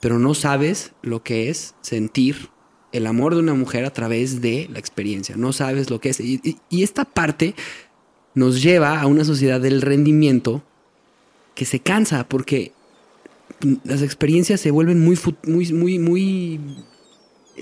[0.00, 2.50] Pero no sabes lo que es sentir
[2.92, 5.36] el amor de una mujer a través de la experiencia.
[5.36, 6.20] No sabes lo que es.
[6.20, 7.54] Y, esta parte
[8.34, 10.62] nos lleva a una sociedad del rendimiento
[11.54, 12.72] que se cansa porque
[13.82, 16.60] las experiencias se vuelven muy, muy, muy, muy.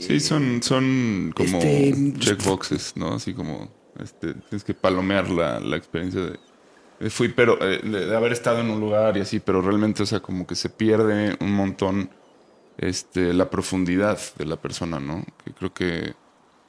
[0.01, 3.15] Sí, son, son como este, checkboxes, ¿no?
[3.15, 3.71] Así como
[4.01, 8.71] este, tienes que palomear la, la experiencia de, fui, pero eh, de, haber estado en
[8.71, 12.11] un lugar y así, pero realmente, o sea, como que se pierde un montón
[12.79, 15.25] este, la profundidad de la persona, ¿no?
[15.45, 16.15] Que creo que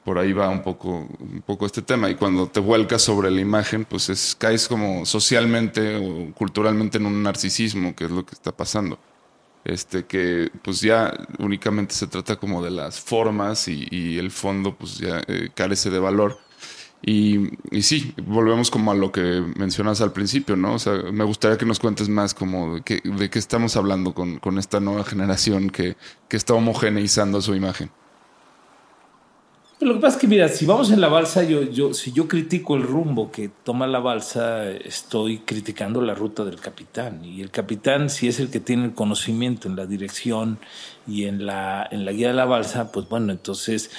[0.04, 2.08] por ahí va un poco, un poco este tema.
[2.08, 7.06] Y cuando te vuelcas sobre la imagen, pues es, caes como socialmente o culturalmente en
[7.06, 8.98] un narcisismo, que es lo que está pasando.
[9.64, 14.98] Este, que pues ya únicamente se trata como de las formas y, el fondo pues
[14.98, 16.38] ya eh, carece de valor.
[17.02, 20.74] Y, y, sí, volvemos como a lo que mencionas al principio, ¿no?
[20.74, 24.12] O sea, me gustaría que nos cuentes más como de qué, de qué estamos hablando
[24.12, 25.96] con, con esta nueva generación que,
[26.28, 27.90] que está homogeneizando su imagen.
[29.78, 32.26] Lo que pasa es que, mira, si vamos en la balsa, yo, yo, si yo
[32.26, 37.22] critico el rumbo que toma la balsa, estoy criticando la ruta del capitán.
[37.22, 40.58] Y el capitán, si es el que tiene el conocimiento en la dirección
[41.06, 43.90] y en la, en la guía de la balsa, pues bueno, entonces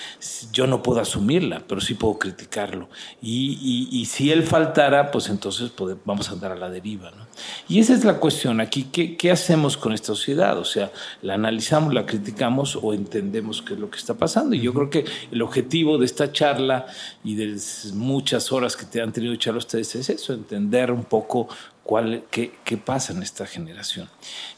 [0.52, 2.90] yo no puedo asumirla, pero sí puedo criticarlo.
[3.22, 5.72] Y, y, si él faltara, pues entonces
[6.06, 7.12] vamos a andar a la deriva.
[7.12, 7.28] ¿no?
[7.68, 10.58] Y esa es la cuestión aquí, ¿qué, ¿qué hacemos con esta sociedad?
[10.58, 10.92] O sea,
[11.22, 14.56] la analizamos, la criticamos o entendemos qué es lo que está pasando.
[14.56, 16.88] Y yo creo que el objetivo de esta charla
[17.28, 17.60] y de
[17.94, 21.50] muchas horas que te han tenido charla ustedes es eso, entender un poco
[21.84, 24.08] cuál, qué, qué, pasa en esta generación.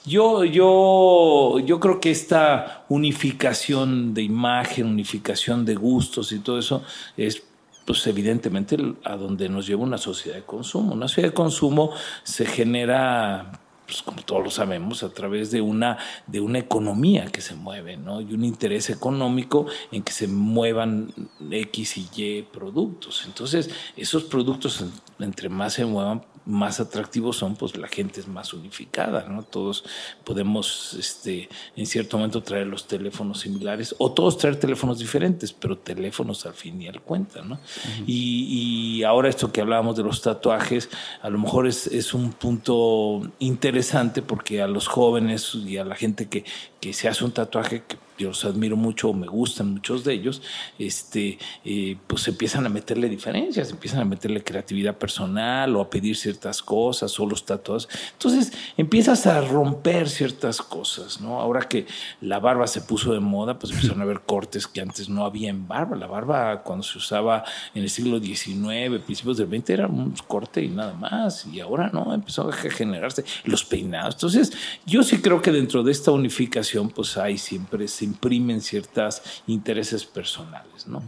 [0.06, 6.84] Yo, yo, yo creo que esta unificación de imagen, unificación de gustos y todo eso
[7.18, 7.42] es
[7.86, 10.94] pues evidentemente a donde nos lleva una sociedad de consumo.
[10.94, 13.52] Una sociedad de consumo se genera
[13.90, 15.98] pues como todos lo sabemos, a través de una,
[16.28, 18.22] de una economía que se mueve, ¿no?
[18.22, 21.12] Y un interés económico en que se muevan
[21.50, 23.24] X y Y productos.
[23.26, 24.86] Entonces, esos productos,
[25.18, 29.44] entre más se muevan, más atractivos son, pues la gente es más unificada, ¿no?
[29.44, 29.84] Todos
[30.24, 35.78] podemos, este, en cierto momento traer los teléfonos similares o todos traer teléfonos diferentes, pero
[35.78, 37.60] teléfonos al fin y al cuenta, ¿no?
[38.08, 40.90] y, y, ahora esto que hablábamos de los tatuajes,
[41.22, 45.96] a lo mejor es, es, un punto interesante porque a los jóvenes y a la
[45.96, 46.44] gente que,
[46.82, 50.42] que se hace un tatuaje que yo los admiro mucho, me gustan muchos de ellos,
[50.78, 56.16] este, eh, pues empiezan a meterle diferencias, empiezan a meterle creatividad personal o a pedir
[56.16, 57.88] ciertas cosas o los tatuajes.
[58.14, 61.40] Entonces empiezas a romper ciertas cosas, ¿no?
[61.40, 61.86] Ahora que
[62.22, 65.50] la barba se puso de moda, pues empezaron a haber cortes que antes no había
[65.50, 65.96] en barba.
[65.96, 70.62] La barba cuando se usaba en el siglo XIX, principios del XX, era un corte
[70.64, 71.46] y nada más.
[71.46, 74.16] Y ahora no, empezó a generarse los peinados.
[74.16, 74.52] Entonces
[74.86, 80.88] yo sí creo que dentro de esta unificación, pues hay siempre imprimen ciertos intereses personales,
[80.88, 81.04] ¿no?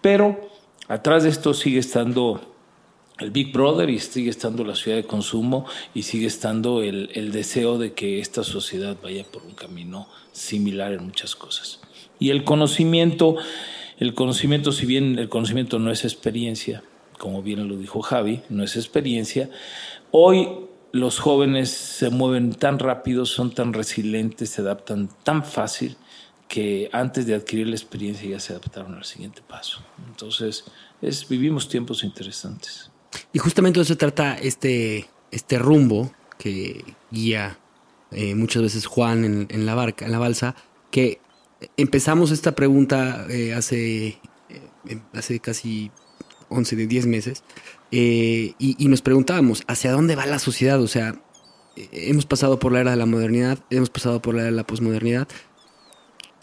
[0.00, 0.48] Pero
[0.88, 2.54] atrás de esto sigue estando
[3.18, 7.30] el Big Brother y sigue estando la ciudad de consumo y sigue estando el, el,
[7.30, 11.80] deseo de que esta sociedad vaya por un camino similar en muchas cosas.
[12.18, 13.36] Y el conocimiento,
[13.98, 16.82] el conocimiento, si bien el conocimiento no es experiencia,
[17.18, 19.48] como bien lo dijo Javi, no es experiencia,
[20.10, 20.48] hoy
[20.92, 25.96] los jóvenes se mueven tan rápido, son tan resilientes, se adaptan tan fácil
[26.54, 29.82] que antes de adquirir la experiencia ya se adaptaron al siguiente paso.
[30.06, 30.62] Entonces,
[31.02, 32.92] es, vivimos tiempos interesantes.
[33.32, 37.58] Y justamente de eso trata este, este rumbo que guía
[38.12, 40.54] eh, muchas veces Juan en, en, la barca, en la balsa,
[40.92, 41.18] que
[41.76, 45.90] empezamos esta pregunta eh, hace, eh, hace casi
[46.50, 47.42] 11 de 10 meses
[47.90, 50.80] y, y, nos preguntábamos, ¿hacia dónde va la sociedad?
[50.80, 51.20] O sea,
[51.74, 54.66] hemos pasado por la era de la modernidad, hemos pasado por la era de la
[54.66, 55.26] posmodernidad,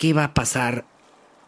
[0.01, 0.87] ¿qué va a pasar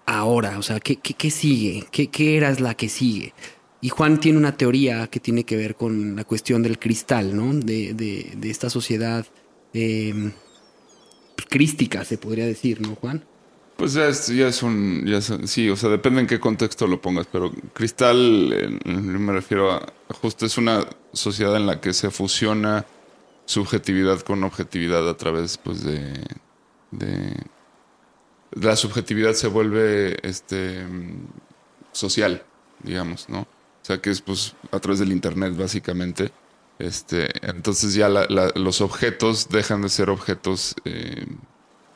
[0.05, 0.59] ahora?
[0.59, 1.87] O sea, ¿qué, qué, sigue?
[1.91, 3.33] ¿Qué, ¿Qué, era la que sigue?
[3.81, 7.51] Y Juan tiene una teoría que tiene que ver con la cuestión del cristal, ¿no?
[7.51, 9.25] De, de, de esta sociedad
[9.73, 10.31] eh,
[11.49, 13.25] crística, se podría decir, ¿no, Juan?
[13.75, 16.85] Pues ya es, ya es un, ya es, sí, o sea, depende en qué contexto
[16.85, 21.91] lo pongas, pero cristal, eh, me refiero a, justo es una sociedad en la que
[21.91, 22.85] se fusiona
[23.45, 26.23] subjetividad con objetividad a través, pues, de,
[26.91, 27.33] de
[28.55, 30.85] la subjetividad se vuelve este
[31.91, 32.43] social,
[32.83, 33.41] digamos, ¿no?
[33.41, 36.31] O sea que es pues a través del internet básicamente.
[36.79, 41.25] Este, entonces ya la, los objetos dejan de ser objetos eh,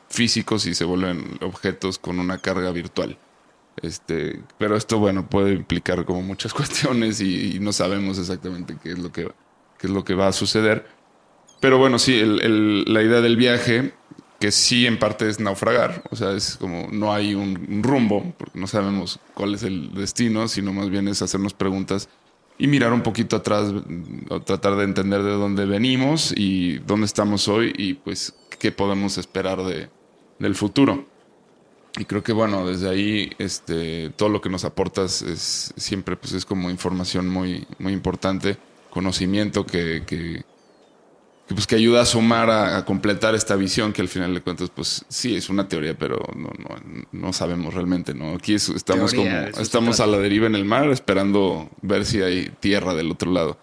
[0.08, 3.18] físicos y se vuelven objetos con una carga virtual.
[3.82, 8.98] Este, pero esto, bueno, puede implicar como muchas cuestiones y, no sabemos exactamente qué es
[8.98, 9.30] lo que,
[9.78, 10.86] qué es lo que va a suceder.
[11.60, 13.92] Pero bueno, sí, el, la idea del viaje
[14.38, 18.58] que sí en parte es naufragar, o sea, es como no hay un, rumbo, porque
[18.58, 22.08] no sabemos cuál es el destino, sino más bien es hacernos preguntas
[22.56, 23.72] y mirar un poquito atrás,
[24.28, 29.18] o tratar de entender de dónde venimos y dónde estamos hoy y pues qué podemos
[29.18, 29.88] esperar de,
[30.38, 31.06] del futuro.
[31.96, 36.32] Y creo que bueno, desde ahí este, todo lo que nos aportas es siempre pues
[36.32, 38.56] es como información muy, muy importante,
[38.90, 40.44] conocimiento que, que
[41.48, 44.42] que, pues, que ayuda a sumar, a, a, completar esta visión que al final de
[44.42, 46.76] cuentas, pues sí, es una teoría, pero no, no,
[47.10, 48.34] no sabemos realmente, ¿no?
[48.34, 52.20] Aquí es, estamos teoría, como, estamos a la deriva en el mar esperando ver si
[52.20, 53.58] hay tierra del otro lado.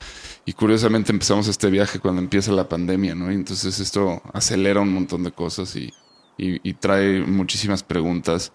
[0.45, 3.31] Y curiosamente empezamos este viaje cuando empieza la pandemia, ¿no?
[3.31, 5.93] Y entonces esto acelera un montón de cosas y,
[6.37, 8.51] y, y trae muchísimas preguntas.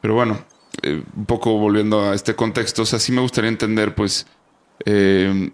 [0.00, 0.44] Pero bueno,
[0.82, 4.26] eh, un poco volviendo a este contexto, o sea, sí me gustaría entender, pues,
[4.86, 5.50] eh,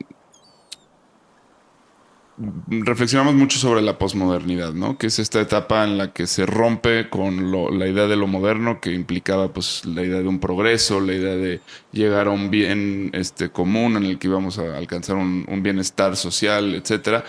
[2.69, 4.99] reflexionamos mucho sobre la posmodernidad, ¿no?
[4.99, 8.27] Que es esta etapa en la que se rompe con lo, la idea de lo
[8.27, 11.61] moderno que implicaba pues la idea de un progreso, la idea de
[11.93, 16.17] llegar a un bien este, común en el que íbamos a alcanzar un, un bienestar
[16.17, 17.25] social, etcétera.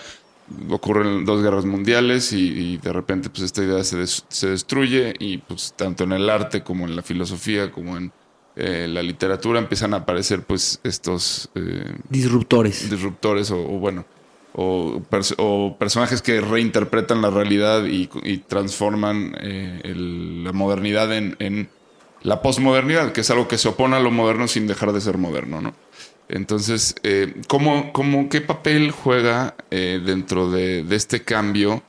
[0.68, 5.14] Ocurren dos guerras mundiales y, y de repente pues esta idea se, des, se, destruye
[5.18, 8.12] y pues tanto en el arte como en la filosofía como en
[8.56, 12.90] eh, la literatura empiezan a aparecer pues estos eh, disruptores.
[12.90, 14.04] Disruptores o, o bueno
[14.60, 21.68] o, pers o, personajes que reinterpretan la realidad y, transforman eh, la modernidad en,
[22.22, 25.16] la posmodernidad, que es algo que se opone a lo moderno sin dejar de ser
[25.16, 25.74] moderno, ¿no?
[26.28, 31.84] Entonces, eh, ¿cómo, cómo, ¿qué papel juega eh, dentro de, este cambio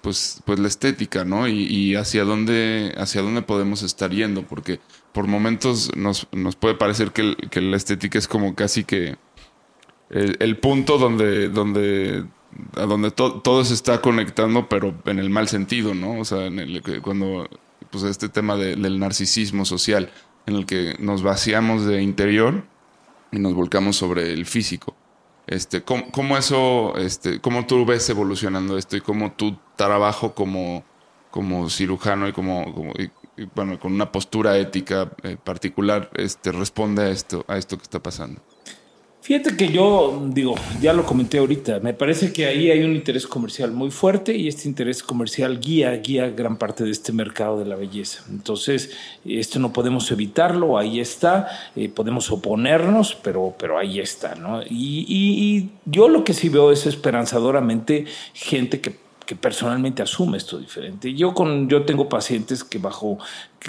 [0.00, 1.46] pues, pues la estética, ¿no?
[1.46, 4.80] Y, hacia, dónde, hacia dónde podemos estar yendo, porque
[5.12, 9.16] por momentos nos, nos puede parecer que la estética es como casi que
[10.12, 12.24] el, punto donde, donde,
[12.76, 16.20] a donde to, todo se está conectando, pero en el mal sentido, ¿no?
[16.20, 17.48] O sea, en el, cuando,
[17.90, 20.10] pues este tema de, del narcisismo social,
[20.46, 22.64] en el que nos vaciamos de interior
[23.30, 24.94] y nos volcamos sobre el físico.
[25.46, 30.84] Este, ¿cómo, cómo eso, este, cómo tú ves evolucionando esto y cómo tu trabajo como,
[31.30, 36.52] como cirujano y como, como- y- y, bueno, con una postura ética eh, particular, este,
[36.52, 38.42] responde a esto, a esto que está pasando?
[39.22, 43.24] Fíjate que yo, digo, ya lo comenté ahorita, me parece que ahí hay un interés
[43.24, 47.66] comercial muy fuerte y este interés comercial guía, guía gran parte de este mercado de
[47.66, 48.24] la belleza.
[48.28, 48.90] Entonces,
[49.24, 54.60] esto no podemos evitarlo, ahí está, eh, podemos oponernos, pero, pero ahí está, ¿no?
[54.64, 60.58] Y, y- yo lo que sí veo es esperanzadoramente gente que que personalmente asume esto
[60.58, 61.14] diferente.
[61.14, 63.18] Yo, con, yo tengo pacientes que bajo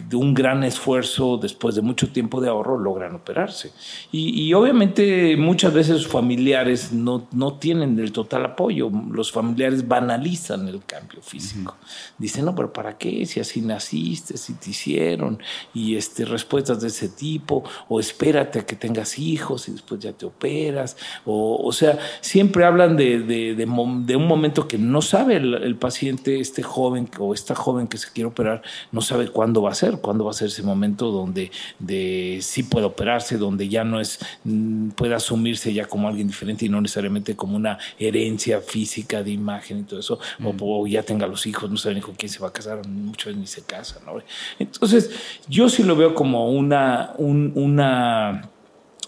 [0.01, 3.71] de un gran esfuerzo, después de mucho tiempo de ahorro, logran operarse.
[4.11, 8.89] Y, y obviamente muchas veces sus familiares no, no tienen el total apoyo.
[9.11, 11.75] Los familiares banalizan el cambio físico.
[12.17, 13.25] Dicen, no, pero ¿para qué?
[13.25, 15.39] Si así naciste, si te hicieron,
[15.73, 20.13] y este, respuestas de ese tipo, o espérate a que tengas hijos y después ya
[20.13, 20.97] te operas.
[21.25, 25.37] O, o sea, siempre hablan de, de, de, mom- de un momento que no sabe
[25.37, 29.61] el, el paciente, este joven o esta joven que se quiere operar, no sabe cuándo
[29.61, 33.67] va a ser, cuándo va a ser ese momento donde de, sí puede operarse, donde
[33.69, 37.77] ya no es, mm, puede asumirse ya como alguien diferente y no necesariamente como una
[37.99, 41.95] herencia física de imagen y todo eso, o, o ya tenga los hijos, no sabe
[41.95, 44.13] ni con quién se va a casar, muchas veces ni se casa, ¿no?
[44.59, 45.11] Entonces,
[45.47, 48.49] yo sí lo veo como una, un- una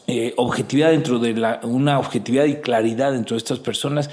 [0.08, 4.10] eh, objetividad dentro de la, una objetividad y claridad dentro de estas personas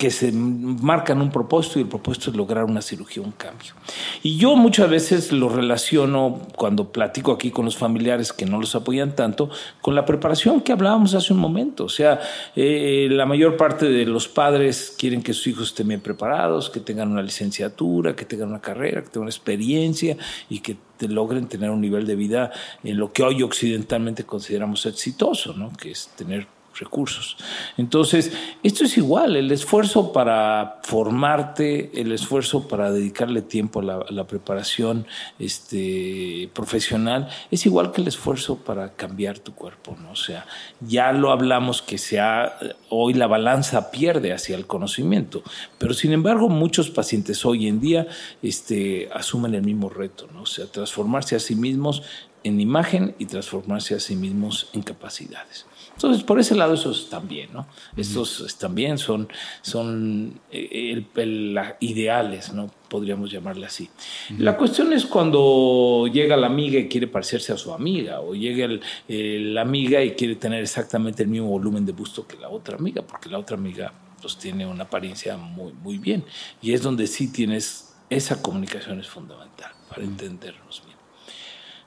[0.00, 3.74] que se marcan un propósito y el propósito es lograr una cirugía, un cambio.
[4.22, 8.74] Y yo muchas veces lo relaciono cuando platico aquí con los familiares que no los
[8.74, 9.50] apoyan tanto
[9.82, 11.84] con la preparación que hablábamos hace un momento.
[11.84, 12.18] O sea,
[12.56, 16.80] eh, la mayor parte de los padres quieren que sus hijos estén bien preparados, que
[16.80, 20.16] tengan una licenciatura, que tengan una carrera, que tengan una experiencia
[20.48, 25.52] y que logren tener un nivel de vida en lo que hoy occidentalmente consideramos exitoso,
[25.52, 25.70] ¿no?
[25.74, 26.46] que es tener
[26.80, 27.36] recursos.
[27.76, 34.26] Entonces, esto es igual, el esfuerzo para formarte, el esfuerzo para dedicarle tiempo a la,
[34.26, 35.06] preparación
[35.38, 40.12] este, profesional, es igual que el esfuerzo para cambiar tu cuerpo, ¿no?
[40.12, 40.46] O sea,
[40.80, 42.58] ya lo hablamos que se ha,
[42.88, 45.42] hoy la balanza pierde hacia el conocimiento,
[45.78, 48.06] pero sin embargo muchos pacientes hoy en día
[48.42, 50.42] este, asumen el mismo reto, ¿no?
[50.42, 52.02] O sea, transformarse a sí mismos
[52.42, 55.66] en imagen y transformarse a sí mismos en capacidades.
[56.00, 57.66] Entonces, por ese lado, esos bien, ¿no?
[57.94, 59.28] Estos bien, son,
[59.60, 62.70] son eh, el- el- la- ideales, ¿no?
[62.88, 63.90] Podríamos llamarle así.
[64.38, 68.64] La cuestión es cuando llega la amiga y quiere parecerse a su amiga, o llega
[68.64, 72.48] el- eh, la amiga y quiere tener exactamente el mismo volumen de busto que la
[72.48, 73.92] otra amiga, porque la otra amiga
[74.22, 76.24] pues, tiene una apariencia muy, muy bien.
[76.62, 80.96] Y es donde sí tienes, esa comunicación es fundamental para entendernos bien.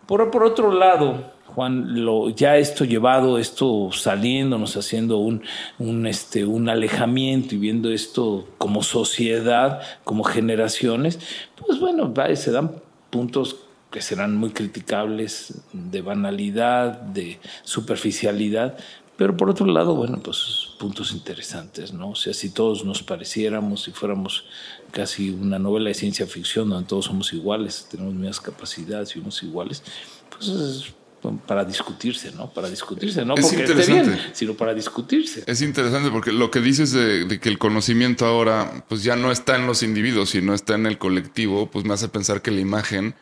[0.05, 5.43] Por, por otro lado, Juan, ya esto llevado, esto saliéndonos, haciendo un,
[5.79, 11.19] un, este, un alejamiento y viendo esto como sociedad, como generaciones,
[11.55, 12.71] pues bueno, se dan
[13.09, 13.57] puntos
[13.91, 18.75] que serán muy criticables de banalidad, de superficialidad,
[19.15, 22.09] pero por otro lado, bueno, pues puntos interesantes, ¿no?
[22.09, 24.45] O sea, si todos nos pareciéramos, si fuéramos
[24.91, 29.43] casi una novela de ciencia ficción donde todos somos iguales, tenemos mismas capacidades y somos
[29.43, 29.83] iguales,
[30.31, 30.93] pues es
[31.31, 32.51] para discutirse, ¿no?
[32.51, 34.31] Para discutirse, no Es porque esté bien, interesante.
[34.33, 35.43] sino para discutirse.
[35.47, 39.31] Es interesante porque lo que dices de, de que el conocimiento ahora pues ya no
[39.31, 42.61] está en los individuos, sino está en el colectivo, pues me hace pensar que la
[42.61, 43.15] imagen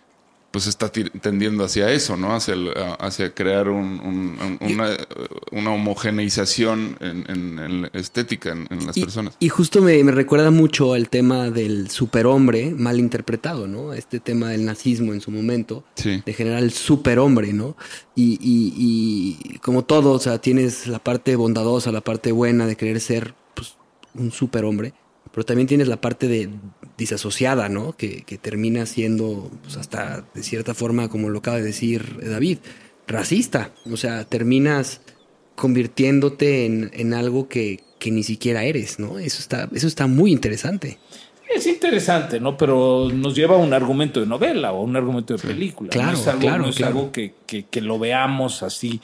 [0.52, 2.36] pues está tendiendo hacia eso, ¿no?
[2.36, 4.89] Hacia, el- crear un- un- un- una,
[5.52, 9.36] una homogeneización en, en- en la estética en, en las Y, personas.
[9.39, 13.93] y justo me, me recuerda mucho al tema del superhombre mal interpretado, ¿no?
[13.93, 16.22] Este tema del nazismo en su momento, Sí.
[16.26, 17.78] de generar el superhombre, ¿no?
[18.16, 22.76] Y, y- y como todo, o sea, tienes la parte bondadosa, la parte buena de
[22.76, 23.76] querer ser pues,
[24.16, 24.93] un superhombre,
[25.32, 26.49] pero también tienes la parte de
[27.02, 27.93] disasociada, ¿no?
[27.93, 32.60] Que, que termina siendo, pues, hasta de cierta forma, como lo acaba de decir David,
[33.08, 33.72] racista.
[33.91, 35.02] O sea, terminas
[35.56, 39.20] convirtiéndote en, en algo que, que ni siquiera eres, ¿no?
[39.20, 40.97] Eso está, eso está muy interesante.
[41.54, 42.56] Es interesante, ¿no?
[42.56, 45.89] Pero nos lleva a un argumento de novela o un argumento de película.
[45.89, 46.97] Claro, no es algo, claro, no es claro.
[46.97, 49.02] algo que, que- que lo veamos así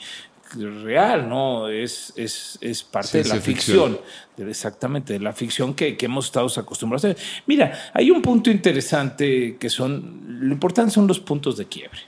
[0.54, 1.68] real, ¿no?
[1.68, 3.98] Es, es, es parte de la ficción.
[4.36, 7.22] exactamente, de la ficción que, que hemos estado acostumbrados a hacer.
[7.46, 12.00] Mira, hay un punto interesante que son, lo importante son los puntos de quiebre.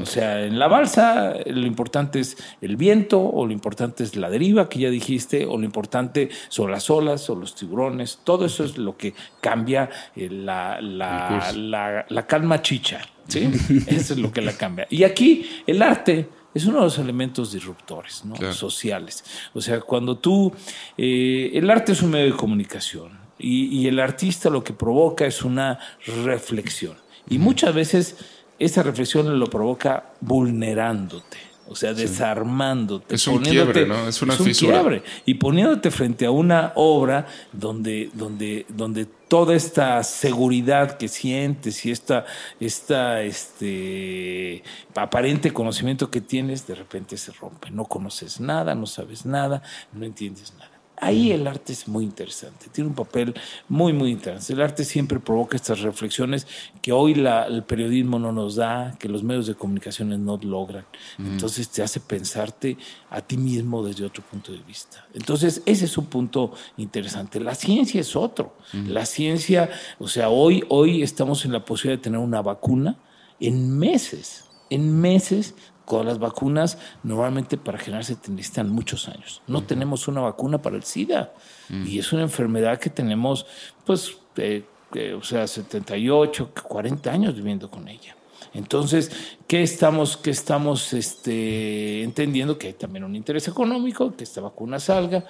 [0.00, 4.30] O sea, en la balsa lo importante es el viento, o lo importante es la
[4.30, 8.20] deriva que ya dijiste, o lo importante son las olas, o los tiburones.
[8.24, 13.02] Todo eso es lo que cambia eh, la, la, la, la calma chicha.
[13.28, 13.50] ¿sí?
[13.86, 14.86] Eso es lo que la cambia.
[14.88, 18.34] Y aquí el arte es uno de los elementos disruptores, ¿no?
[18.34, 18.54] Claro.
[18.54, 19.24] sociales.
[19.52, 20.52] O sea, cuando tú,
[20.96, 25.26] eh, el arte es un medio de comunicación y, y el artista lo que provoca
[25.26, 25.78] es una
[26.24, 26.96] reflexión.
[27.28, 28.16] Y muchas veces
[28.58, 31.55] esa reflexión lo provoca vulnerándote.
[31.68, 33.14] O sea, desarmándote.
[33.14, 34.08] Es un quiebre, ¿no?
[34.08, 34.74] Es una un fisura.
[34.74, 35.02] quiebre.
[35.24, 41.90] Y poniéndote frente a una obra donde, donde, donde toda esta seguridad que sientes y
[41.90, 42.24] esta,
[42.60, 44.62] esta este,
[44.94, 47.70] aparente conocimiento que tienes, de repente se rompe.
[47.70, 49.62] No conoces nada, no sabes nada,
[49.92, 50.75] no entiendes nada.
[50.98, 53.34] Ahí el arte es muy interesante, tiene un papel
[53.68, 54.54] muy, muy interesante.
[54.54, 56.46] El arte siempre provoca estas reflexiones
[56.80, 60.86] que hoy la- el periodismo no nos da, que los medios de comunicación no logran.
[61.18, 62.78] Entonces te hace pensarte
[63.10, 65.06] a ti mismo desde otro punto de vista.
[65.12, 67.40] Entonces ese es un punto interesante.
[67.40, 68.56] La ciencia es otro.
[68.72, 69.68] La ciencia,
[69.98, 72.96] o sea, hoy, hoy estamos en la posibilidad de tener una vacuna
[73.38, 75.54] en meses, en meses
[75.86, 79.40] con las vacunas, normalmente para generarse te necesitan muchos años.
[79.46, 81.32] No tenemos una vacuna para el SIDA.
[81.70, 83.46] Y es una enfermedad que tenemos,
[83.84, 84.64] pues, eh,
[84.94, 88.14] eh, o sea, 78, 40 años viviendo con ella.
[88.52, 89.10] Entonces,
[89.46, 92.58] ¿qué estamos, qué estamos este, entendiendo?
[92.58, 95.24] Que hay también un interés económico, que esta vacuna salga,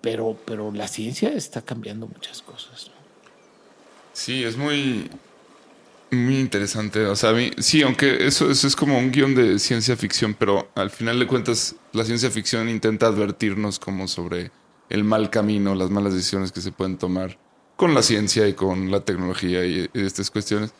[0.00, 2.88] pero, pero la ciencia está cambiando muchas cosas.
[2.88, 2.94] ¿no?
[4.12, 5.10] Sí, es muy,
[6.12, 7.06] muy interesante.
[7.06, 10.34] O sea, a mí, sí, aunque eso, eso es como un guion de ciencia ficción,
[10.38, 14.50] pero al final de cuentas, la ciencia ficción intenta advertirnos como sobre
[14.90, 17.38] el mal camino, las malas decisiones que se pueden tomar
[17.76, 20.72] con la ciencia y con la tecnología y, y estas cuestiones,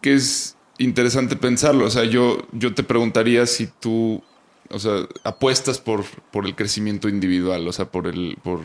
[0.00, 1.86] que es interesante pensarlo.
[1.86, 4.22] O sea, yo, yo te preguntaría si tú,
[4.70, 8.60] o sea, apuestas por, por el crecimiento individual, o sea, por el, por,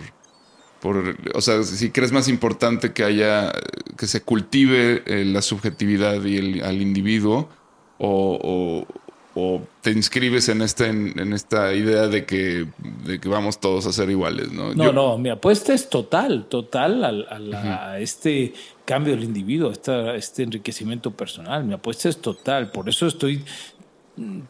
[0.81, 3.51] por, o sea, si crees más importante que haya,
[3.97, 7.49] que se cultive eh, la subjetividad y el, al individuo,
[7.97, 12.65] o, o- o te inscribes en esta, en, en esta idea de que,
[13.05, 14.73] de que vamos todos a ser iguales, ¿no?
[14.73, 18.53] No, Yo- no, mi apuesta es total, total al- a, la- a este
[18.85, 21.63] cambio del individuo, a este enriquecimiento personal.
[21.63, 23.43] Mi apuesta es total, por eso estoy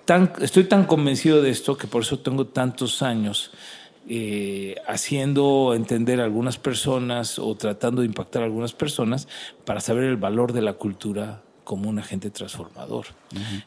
[0.05, 3.51] tan, estoy tan convencido de esto que por eso tengo tantos años
[4.09, 9.27] eh, haciendo entender a algunas personas o tratando de impactar a algunas personas
[9.65, 13.05] para saber el valor de la cultura como un agente transformador.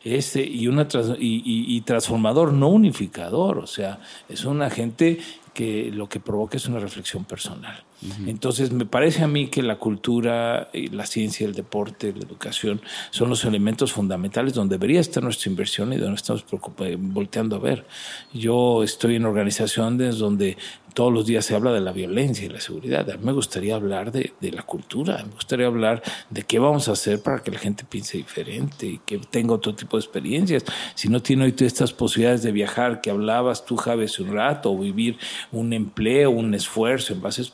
[0.02, 5.20] Ese, y, una trans- y, y- y transformador, no unificador, o sea, es un agente
[5.54, 7.84] que lo que provoca es una reflexión personal.
[8.26, 12.80] Entonces, me parece a mí que la cultura, y la ciencia, el deporte, la educación
[13.10, 17.58] son los elementos fundamentales donde debería estar nuestra inversión y donde estamos preocupa- volteando a
[17.60, 17.86] ver.
[18.32, 20.56] Yo estoy en organizaciones donde
[20.94, 23.08] todos los días se habla de la violencia y la seguridad.
[23.10, 26.88] A mí me gustaría hablar de, de la cultura, me gustaría hablar de qué vamos
[26.88, 30.64] a hacer para que la gente piense diferente y que tenga otro tipo de experiencias.
[30.94, 34.70] Si no tiene hoy todas estas posibilidades de viajar que hablabas tú, hace un rato,
[34.70, 35.16] o vivir
[35.50, 37.44] un empleo, un esfuerzo en base a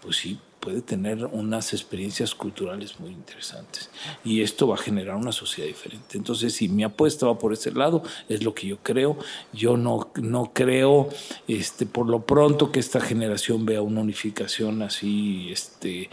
[0.00, 3.90] pues sí, puede tener unas experiencias culturales muy interesantes.
[4.24, 6.18] Y esto va a generar una sociedad diferente.
[6.18, 9.16] Entonces, si mi apuesta va por ese lado, es lo que yo creo.
[9.52, 11.08] Yo no, no creo,
[11.48, 16.10] este, por lo pronto, que esta generación vea una unificación así, este,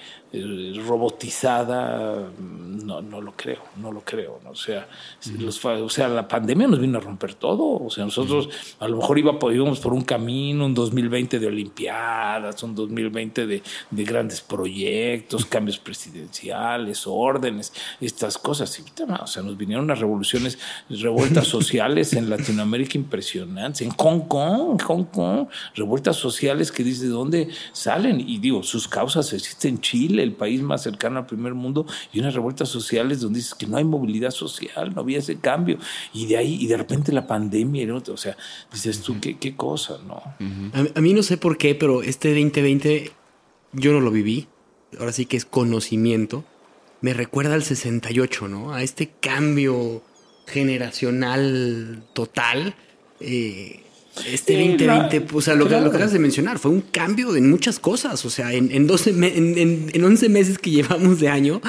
[0.86, 2.30] robotizada.
[2.40, 4.40] No, no lo creo, no lo creo.
[4.44, 4.52] ¿no?
[4.52, 4.88] O, sea,
[5.40, 7.84] los o sea, la pandemia nos vino a romper todo.
[7.84, 8.50] O sea, nosotros
[8.80, 13.46] a lo mejor iba, por- íbamos por un camino, un 2020 de Olimpiadas, un 2020
[13.46, 18.78] de, de grandes proyectos, cambios presidenciales, órdenes, estas cosas.
[18.80, 20.58] Y, o sea, nos vinieron unas revoluciones,
[20.90, 27.10] revueltas sociales en Latinoamérica impresionantes, en Hong Kong, Hong Kong, revueltas sociales que dice de
[27.12, 28.20] dónde salen.
[28.20, 32.20] Y digo, sus causas existen en Chile, el país más cercano al primer mundo, y
[32.20, 35.78] unas revueltas sociales donde dices que no hay movilidad social, no había ese cambio.
[36.14, 37.98] Y de ahí, y de repente la pandemia, ¿no?
[37.98, 38.38] o sea,
[38.72, 40.22] dices tú, qué, qué cosa, ¿no?
[40.74, 43.12] A, a mí no sé por qué, pero este 2020
[43.74, 44.48] yo no lo viví.
[45.00, 46.46] Ahora sí que es conocimiento.
[47.02, 48.74] Me recuerda al 68, ¿no?
[48.74, 50.02] A este cambio
[50.48, 52.76] generacional total.
[53.20, 53.84] Eh,
[54.26, 55.86] este Eh, 2020, la- o sea, lo, que- claro.
[55.86, 58.24] lo que acabas de mencionar, fue un cambio en muchas cosas.
[58.26, 61.62] O sea, en, en, 12 me- en, en- en 11 meses que llevamos de año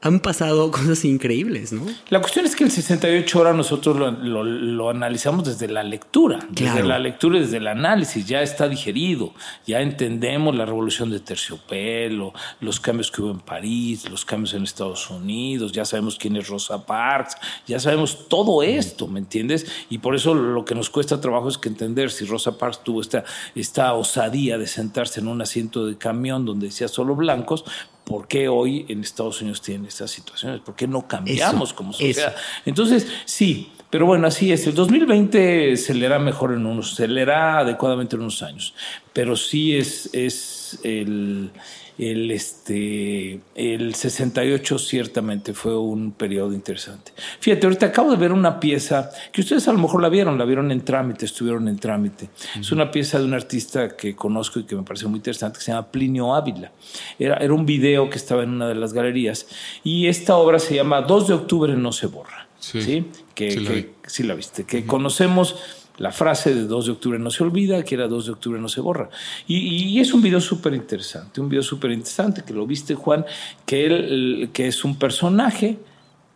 [0.00, 1.84] han pasado cosas increíbles, ¿no?
[2.10, 6.38] La cuestión es que el 68 horas nosotros lo, lo- lo analizamos desde la lectura,
[6.50, 6.86] desde Claro.
[6.88, 9.34] la lectura y desde el análisis, ya está digerido,
[9.66, 14.62] ya entendemos la revolución de terciopelo, los cambios que hubo en París, los cambios en
[14.62, 17.36] Estados Unidos, ya sabemos quién es Rosa Parks,
[17.66, 19.66] ya sabemos todo esto, ¿me entiendes?
[19.90, 23.00] Y por eso lo que nos cuesta trabajo es que entender si Rosa Parks tuvo
[23.00, 23.24] esta,
[23.54, 27.64] esta osadía de sentarse en un asiento de camión donde decía solo blancos,
[28.08, 30.60] ¿por qué hoy en Estados Unidos tienen estas situaciones?
[30.60, 32.00] ¿Por qué no cambiamos Eso, como eso.
[32.00, 32.34] sociedad?
[32.64, 34.66] Entonces, sí, Pero bueno, así es.
[34.66, 38.74] El 2020 se leerá mejor en unos, se leerá adecuadamente en unos años.
[39.14, 41.50] Pero sí es, es el,
[41.98, 47.12] el, este, el 68 ciertamente fue un periodo interesante.
[47.40, 50.44] Fíjate, ahorita acabo de ver una pieza que ustedes a lo mejor la vieron, la
[50.44, 52.28] vieron en trámite, estuvieron en trámite.
[52.60, 55.64] Es una pieza de un artista que conozco y que me pareció muy interesante, que
[55.64, 56.70] se llama Plinio Ávila.
[57.18, 59.46] Era, era un video que estaba en una de las galerías
[59.82, 62.46] y esta obra se llama 2 de octubre no se borra.
[62.60, 65.56] Sí, Que, sí la que- sí la viste, que conocemos
[65.98, 68.68] la frase de 2 de octubre no se olvida, que era 2 de octubre no
[68.68, 69.10] se borra.
[69.46, 73.24] Y, y es un video súper interesante, un video súper interesante que lo viste, Juan,
[73.66, 75.78] que él, que es un personaje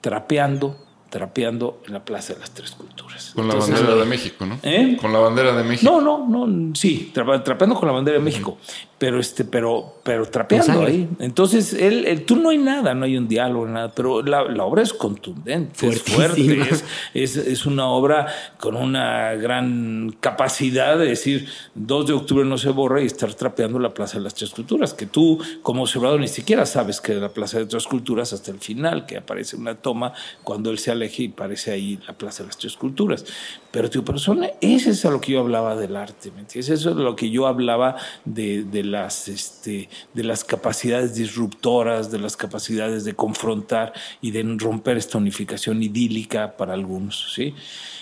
[0.00, 0.76] trapeando,
[1.10, 3.32] trapeando en la Plaza de las Tres Culturas.
[3.34, 4.58] Con la Entonces, bandera de México, ¿no?
[4.62, 4.96] ¿Eh?
[5.00, 6.00] Con la bandera de México.
[6.00, 8.58] no, no, no, sí, tra- trapeando con la bandera de México,
[9.02, 11.08] pero este, pero, pero trapeando ahí.
[11.18, 14.62] Entonces, él, él- tú no hay nada, no hay un diálogo, nada, pero la, la
[14.64, 18.28] obra es contundente, es fuerte, es, es, es una obra
[18.60, 23.80] con una gran capacidad de decir 2 de octubre no se borra y estar trapeando
[23.80, 27.18] la Plaza de las Tres Culturas, que tú como observador ni siquiera sabes que es
[27.20, 30.12] la Plaza de las Tres Culturas hasta el final, que aparece una toma
[30.44, 33.24] cuando él se aleja y aparece ahí la Plaza de las Tres Culturas.
[33.72, 36.68] Pero tu persona, ese es a lo que yo hablaba del arte, ¿me entiendes?
[36.68, 37.96] Eso es lo que yo hablaba
[38.26, 44.42] de, de las, este, de las capacidades disruptoras, de las capacidades de confrontar y de
[44.58, 47.54] romper esta unificación idílica para algunos, ¿sí?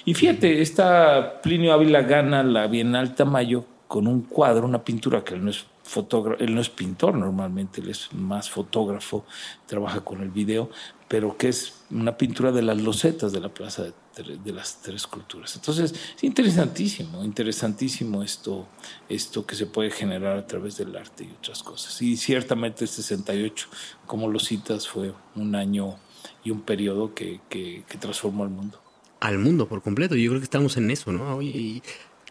[0.04, 5.34] Y fíjate, esta Plinio Ávila gana la Bienal Tamayo con un cuadro, una pintura que
[5.34, 9.24] él no es fotógrafo, él no es pintor normalmente, él es más fotógrafo,
[9.66, 10.70] trabaja con el video,
[11.10, 15.56] pero que es una pintura de las losetas de la Plaza de, las Tres Culturas.
[15.56, 18.68] Entonces, es interesantísimo, interesantísimo esto,
[19.08, 22.00] esto que se puede generar a través del arte y otras cosas.
[22.00, 23.66] Y ciertamente el 68,
[24.06, 25.96] como lo citas, fue un año
[26.44, 28.80] y un periodo que, que- transformó el mundo.
[29.18, 30.14] al mundo por completo.
[30.14, 31.34] Yo creo que estamos en eso, ¿no?
[31.38, 31.82] Oye,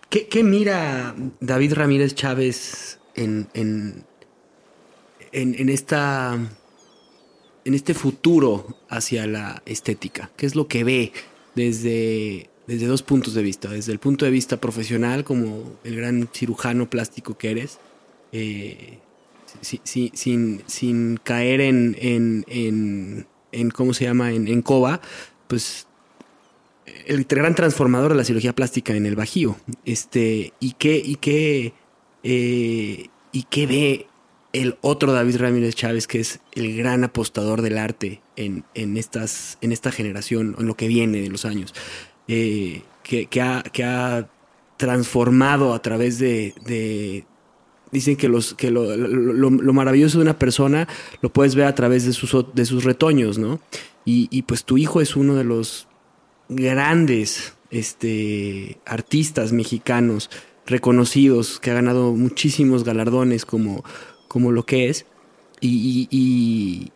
[0.10, 4.06] ¿qué, mira David Ramírez Chávez en, en,
[5.34, 6.40] en esta
[7.66, 10.32] en este futuro hacia la estética?
[10.38, 11.12] ¿Qué es lo que ve
[11.56, 13.70] desde, desde dos puntos de vista?
[13.70, 17.80] Desde el punto de vista profesional, como el gran cirujano plástico que eres,
[18.32, 19.00] eh,
[19.62, 24.32] si- si- sin, sin caer en, en, en, en, ¿cómo se llama?
[24.32, 25.02] En, en coba,
[25.48, 25.88] pues
[27.06, 29.58] el gran transformador de la cirugía plástica en el Bajío.
[29.86, 31.74] Este, ¿y qué, y qué,
[32.24, 34.08] eh, y qué ve
[34.54, 39.58] el otro David Ramírez Chávez, que es el gran apostador del arte en, en, estas,
[39.62, 41.74] en esta generación, en lo que viene de los años,
[42.28, 44.30] eh, que, ha, que ha
[44.78, 47.26] transformado a través de, de-
[47.92, 50.88] dicen que los que lo, lo- lo- lo maravilloso de una persona
[51.22, 53.60] lo puedes ver a través de sus, de sus retoños, ¿no?
[54.06, 55.88] Y, y pues tu hijo es uno de los
[56.50, 60.30] grandes este, artistas mexicanos
[60.66, 63.84] reconocidos que ha ganado muchísimos galardones como,
[64.30, 65.08] como lo que es.
[65.62, 66.94] Y, y-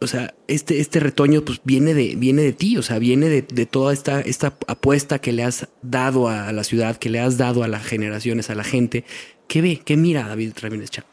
[0.00, 3.42] o sea, este, este retoño pues viene de, viene de ti, o sea, viene de,
[3.42, 7.38] de toda esta, esta apuesta que le has dado a la ciudad, que le has
[7.38, 9.04] dado a las generaciones, a la gente.
[9.48, 9.82] ¿Qué ve?
[9.84, 11.10] ¿Qué mira David Ramírez Chávez?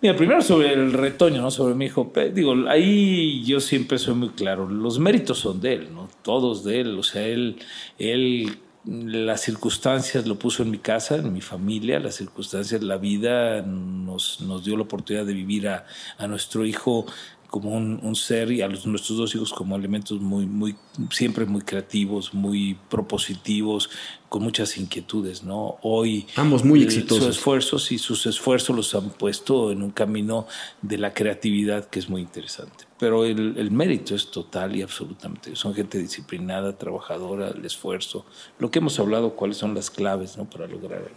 [0.00, 1.50] Mira, primero sobre el retoño, ¿no?
[1.52, 2.12] Sobre mi hijo.
[2.34, 4.68] Digo, ahí yo siempre soy muy claro.
[4.68, 6.08] Los méritos son de él, ¿no?
[6.22, 6.98] Todos de él.
[6.98, 7.56] O sea, él,
[7.98, 13.62] él, las circunstancias lo puso en mi casa, en mi familia, las circunstancias, la vida
[13.62, 15.86] nos, nos dio la oportunidad de vivir a,
[16.18, 17.06] a nuestro hijo
[17.52, 20.74] como un, un ser y a los, nuestros dos hijos como elementos muy, muy,
[21.10, 23.90] siempre muy creativos, muy propositivos,
[24.30, 25.76] con muchas inquietudes, ¿no?
[25.82, 27.24] Hoy Ambos muy eh, exitosos.
[27.26, 30.46] Sus esfuerzos y sus esfuerzos los han puesto en un camino
[30.80, 32.86] de la creatividad que es muy interesante.
[32.98, 35.54] Pero el, el mérito es total y absolutamente.
[35.54, 38.24] Son gente disciplinada, trabajadora, el esfuerzo.
[38.58, 40.48] Lo que hemos hablado, cuáles son las claves ¿no?
[40.48, 41.10] para lograrlo.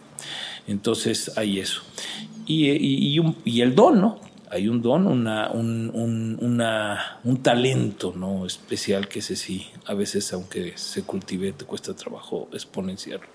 [0.67, 1.81] Entonces hay eso.
[2.45, 4.19] Y, y- y un- y el don, ¿no?
[4.55, 8.45] Hay un don, una, un, un- talento ¿no?
[8.45, 13.27] especial que ese sí, a veces aunque se cultive, te cuesta trabajo exponenciarlo.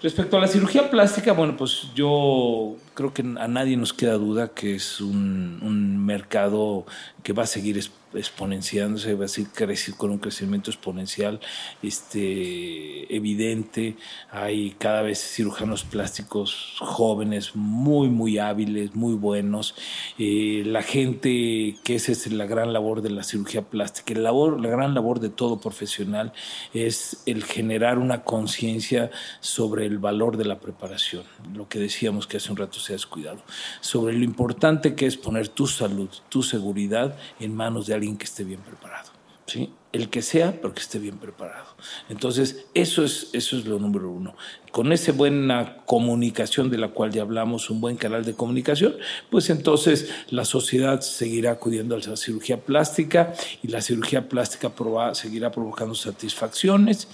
[0.00, 4.48] Respecto a la cirugía plástica, bueno, pues yo creo que a nadie nos queda duda
[4.54, 6.86] que es un, mercado
[7.24, 7.76] que va a seguir
[8.14, 11.40] exponenciándose, va a crecer con un crecimiento exponencial
[11.82, 13.96] este, evidente.
[14.30, 19.74] Hay cada vez cirujanos plásticos jóvenes, muy, muy hábiles, muy buenos.
[20.18, 24.60] Eh, la gente, que esa es la gran labor de la cirugía plástica, el labor,
[24.60, 26.32] la gran labor de todo profesional
[26.72, 29.10] es el generar una conciencia
[29.40, 32.96] sobre el valor de la preparación, lo que decíamos que hace un rato se ha
[32.96, 33.42] descuidado,
[33.80, 38.24] sobre lo importante que es poner tu salud, tu seguridad en manos de alguien que
[38.24, 39.10] esté bien preparado.
[39.46, 39.70] ¿sí?
[39.94, 41.68] el que sea, pero que esté bien preparado.
[42.08, 44.34] Entonces, eso es, eso es lo número uno.
[44.72, 48.96] Con esa buena comunicación de la cual ya hablamos, un buen canal de comunicación,
[49.30, 54.72] pues entonces la sociedad seguirá acudiendo a la cirugía plástica y la cirugía plástica
[55.14, 57.06] seguirá provocando satisfacciones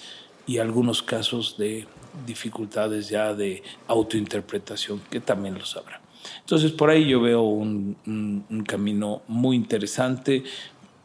[0.47, 1.87] y algunos casos de
[2.27, 6.01] dificultades ya de autointerpretación, que también lo sabrá.
[6.41, 10.45] Entonces, por ahí yo veo un, un camino muy interesante,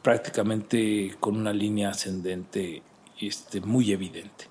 [0.06, 2.84] prácticamente con una línea ascendente
[3.20, 4.46] este, muy evidente.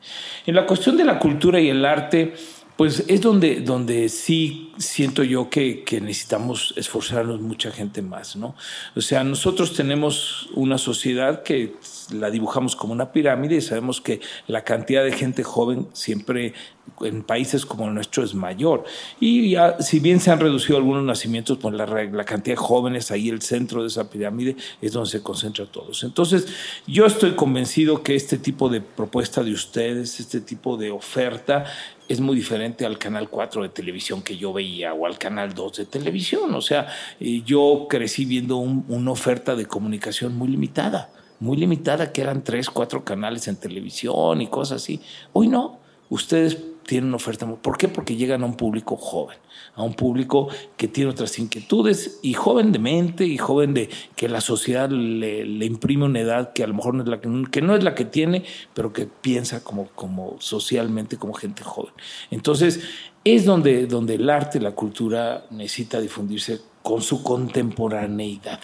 [0.47, 2.35] En la cuestión de la cultura y el arte,
[2.77, 8.55] pues es donde, donde sí siento yo que, que, necesitamos esforzarnos mucha gente más, ¿no?
[8.95, 11.75] O sea, nosotros tenemos una sociedad que
[12.13, 16.55] la dibujamos como una pirámide y sabemos que la cantidad de gente joven siempre
[17.01, 18.85] en países como el nuestro es mayor.
[19.19, 23.11] Y ya, si bien se han reducido algunos nacimientos, pues la, la, cantidad de jóvenes
[23.11, 26.05] ahí, el centro de esa pirámide, es donde se concentra todos.
[26.05, 26.47] Entonces,
[26.87, 31.65] yo estoy convencido que este tipo de propuesta de ustedes, este tipo de oferta,
[32.09, 34.64] es muy diferente al canal 4 de televisión que yo veía
[34.97, 36.55] o al canal 2 de televisión.
[36.55, 36.89] O sea,
[37.21, 41.11] eh, yo crecí viendo una oferta de comunicación muy limitada,
[41.41, 45.01] muy limitada, que eran tres, cuatro canales en televisión y cosas así.
[45.33, 45.79] Hoy no.
[46.11, 47.47] Ustedes tienen una oferta.
[47.47, 47.89] ¿Por qué?
[47.89, 49.39] Porque llegan a un público joven,
[49.77, 54.29] a un público que tiene otras inquietudes y joven de mente y joven de que
[54.29, 57.63] la sociedad le, imprime una edad que a lo mejor no es la que, que,
[57.63, 58.45] no es la que tiene,
[58.75, 61.93] pero que piensa como, como socialmente como gente joven.
[62.31, 62.81] Entonces,
[63.25, 68.61] es donde, donde el arte, la cultura necesita difundirse con su contemporaneidad.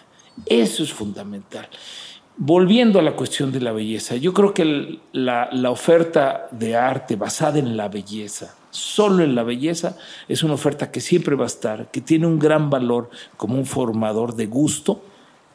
[0.47, 1.69] Eso es fundamental.
[2.43, 7.59] Volviendo a la cuestión de la belleza, yo creo que la, oferta de arte basada
[7.59, 11.91] en la belleza, solo en la belleza, es una oferta que siempre va a estar,
[11.91, 15.05] que tiene un gran valor como un formador de gusto,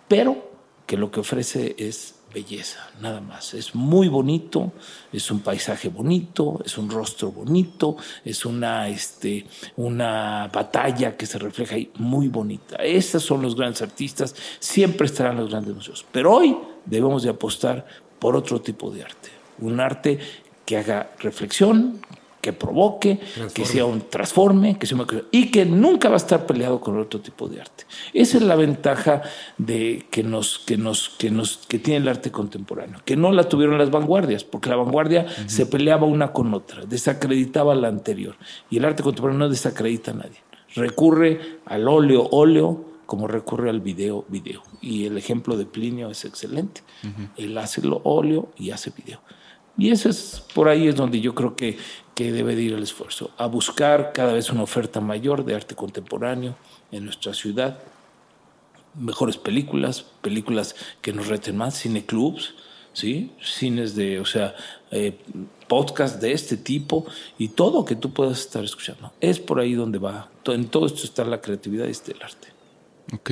[0.07, 0.47] pero
[0.85, 3.55] que lo que ofrece es belleza, nada más.
[3.55, 4.71] Es muy bonito,
[5.11, 11.39] es un paisaje bonito, es un rostro bonito, es una, este, una batalla que se
[11.39, 12.75] refleja ahí muy bonita.
[12.75, 16.05] Esos son los grandes artistas, siempre estarán los grandes museos.
[16.11, 16.55] Pero hoy
[16.85, 17.85] debemos de apostar
[18.19, 19.29] por otro tipo de arte,
[19.59, 20.19] un arte
[20.65, 21.99] que haga reflexión,
[22.45, 23.19] que provoque,
[23.55, 24.95] que sea un transforme, que sea
[25.31, 27.85] y que nunca va a estar peleado con otro tipo de arte.
[28.13, 29.23] Esa es la ventaja
[29.57, 33.49] de que nos que nos que nos que tiene el arte contemporáneo, que no la
[33.49, 38.35] tuvieron las vanguardias, porque la vanguardia se peleaba una con otra, desacreditaba la anterior
[38.69, 40.37] y el arte contemporáneo no desacredita a nadie.
[40.75, 46.25] Recurre al óleo óleo como recurre al video video y el ejemplo de Plinio es
[46.25, 46.81] excelente.
[47.37, 49.21] Él hace el óleo y hace video.
[49.77, 51.77] Y eso es, por ahí es donde yo creo que,
[52.13, 55.75] que debe de ir el esfuerzo, a buscar cada vez una oferta mayor de arte
[55.75, 56.55] contemporáneo
[56.91, 57.79] en nuestra ciudad,
[58.97, 62.55] mejores películas, películas que nos reten más, cineclubs,
[62.93, 63.31] ¿sí?
[63.43, 64.55] cines de, o sea,
[64.91, 65.19] eh,
[65.67, 67.05] podcast de este tipo
[67.37, 69.11] y todo que tú puedas estar escuchando.
[69.19, 72.54] Es por ahí donde va, en todo esto está la creatividad y está el arte.
[73.13, 73.31] Ok.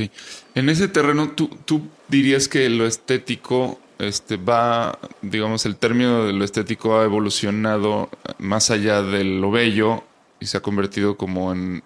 [0.55, 6.33] En ese terreno, ¿tú, tú dirías que lo estético este va, digamos, el término de
[6.33, 10.03] lo estético ha evolucionado más allá de lo bello
[10.39, 11.83] y se ha convertido como en,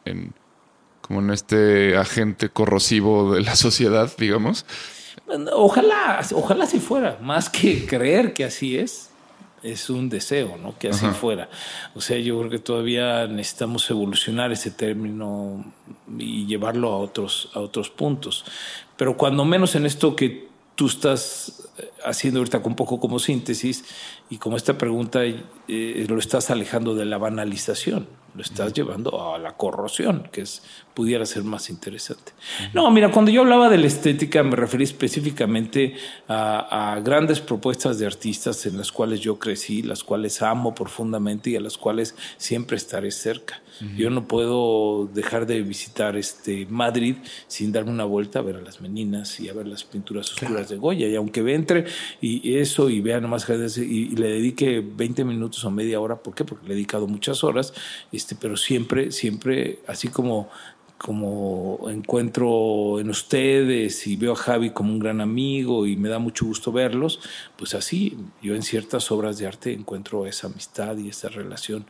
[1.01, 4.65] como en este agente corrosivo de la sociedad, digamos.
[5.53, 9.09] Ojalá, ojalá si fuera, más que creer que así es,
[9.64, 10.78] es un deseo, ¿no?
[10.78, 11.49] Que así fuera.
[11.95, 15.66] O sea, yo creo que todavía necesitamos evolucionar ese término
[16.18, 18.45] y llevarlo a otros, a otros puntos.
[18.95, 23.84] Pero cuando menos en esto que tú estás eh, haciendo ahorita un poco como síntesis
[24.30, 29.39] y como esta pregunta eh, lo estás alejando de la banalización, lo estás llevando a
[29.39, 30.61] la corrosión, que es,
[30.93, 32.33] pudiera ser más interesante.
[32.71, 35.95] No, mira, cuando yo hablaba de la estética me referí específicamente
[36.27, 41.49] a, a, grandes propuestas de artistas en las cuales yo crecí, las cuales amo profundamente
[41.49, 43.59] y a las cuales siempre estaré cerca.
[43.95, 47.15] Yo no puedo dejar de visitar este Madrid
[47.47, 50.69] sin darme una vuelta a ver a las meninas y a ver las pinturas oscuras
[50.69, 51.07] de Goya.
[51.07, 51.86] Y aunque entre
[52.21, 53.47] y eso y vea nomás
[53.78, 56.43] y, y le dedique 20 minutos o media hora, ¿por qué?
[56.43, 57.73] Porque le he dedicado muchas horas,
[58.11, 60.49] este, pero siempre, siempre, así como
[60.97, 66.19] como encuentro en ustedes y veo a Javi como un gran amigo y me da
[66.19, 67.19] mucho gusto verlos,
[67.55, 71.85] pues así yo en ciertas obras de arte encuentro esa amistad y esa relación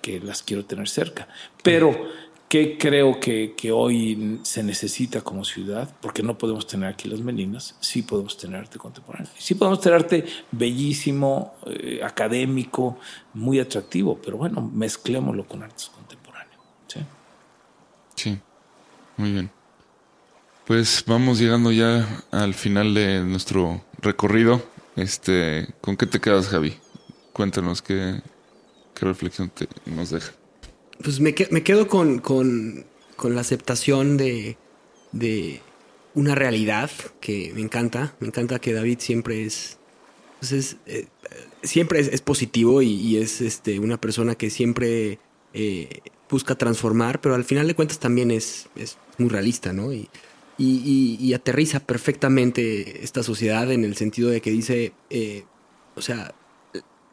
[0.00, 1.28] que las quiero tener cerca.
[1.62, 2.08] Pero,
[2.48, 5.92] ¿qué creo que, que hoy se necesita como ciudad?
[6.00, 9.30] Porque no podemos tener aquí las meninas, sí podemos tener arte contemporáneo.
[9.38, 12.98] Sí podemos tener arte bellísimo, eh, académico,
[13.34, 16.62] muy atractivo, pero bueno, mezclémoslo con artes contemporáneos.
[16.86, 17.00] Sí.
[18.14, 18.38] Sí.
[19.22, 19.50] Muy bien.
[20.66, 24.60] Pues vamos llegando ya al final de nuestro recorrido.
[24.96, 26.74] Este, ¿con qué te quedas, Javi?
[27.32, 28.20] Cuéntanos qué,
[28.94, 30.32] qué reflexión te, nos deja.
[31.04, 34.56] Pues me, me quedo con, con- con la aceptación de,
[35.12, 35.60] de
[36.14, 38.16] una realidad que me encanta.
[38.18, 39.78] Me encanta que David siempre es.
[40.40, 41.06] pues es, eh,
[41.62, 45.20] siempre es, es positivo y, y es este, una persona que siempre
[45.54, 46.00] eh,
[46.30, 49.92] busca transformar, pero al final de cuentas también es, es muy realista, ¿no?
[49.92, 50.08] Y,
[50.58, 55.44] y- aterriza perfectamente esta sociedad en el sentido de que dice, eh,
[55.96, 56.34] o sea,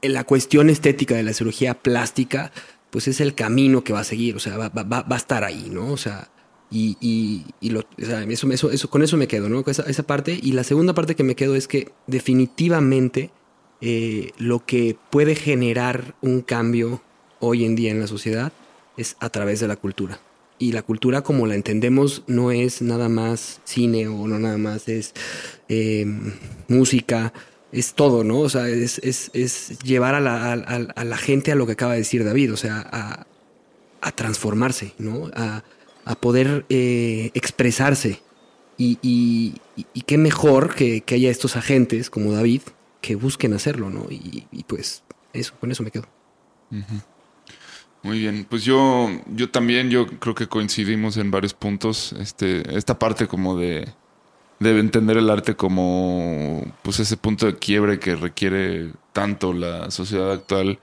[0.02, 2.52] la cuestión estética de la cirugía plástica,
[2.92, 5.44] pues es el camino que va a seguir, o sea, va, va- va- a estar
[5.44, 5.92] ahí, ¿no?
[5.92, 6.30] O sea,
[6.72, 9.64] y, y- lo, o sea, eso, eso, eso- con eso me quedo, ¿no?
[9.66, 10.40] Esa, esa parte.
[10.42, 13.32] Y la segunda parte que me quedo es que definitivamente
[13.82, 17.02] eh, lo que puede generar un cambio
[17.40, 18.52] hoy en día en la sociedad
[18.98, 20.20] es a través de la cultura.
[20.58, 24.90] Y la cultura como la entendemos no es nada más cine o no nada más
[24.90, 25.14] es
[25.70, 26.06] eh,
[26.68, 27.32] música,
[27.72, 28.40] es todo, ¿no?
[28.40, 30.54] O sea, es, es- es llevar a la, a-
[30.96, 33.26] a- la gente a lo que acaba de decir David, o sea, a,
[34.12, 35.30] transformarse, ¿no?
[35.34, 35.64] A,
[36.16, 38.22] poder eh, expresarse.
[38.78, 42.62] Y, y- qué mejor que, que haya estos agentes como David
[43.02, 44.08] que busquen hacerlo, ¿no?
[44.10, 46.08] Y pues eso, con eso me quedo.
[48.02, 52.14] Muy bien, pues yo, yo también, yo creo que coincidimos en varios puntos.
[52.14, 53.94] Este, esta parte como de,
[54.60, 60.32] de entender el arte como pues ese punto de quiebre que requiere tanto la sociedad
[60.34, 60.80] actual.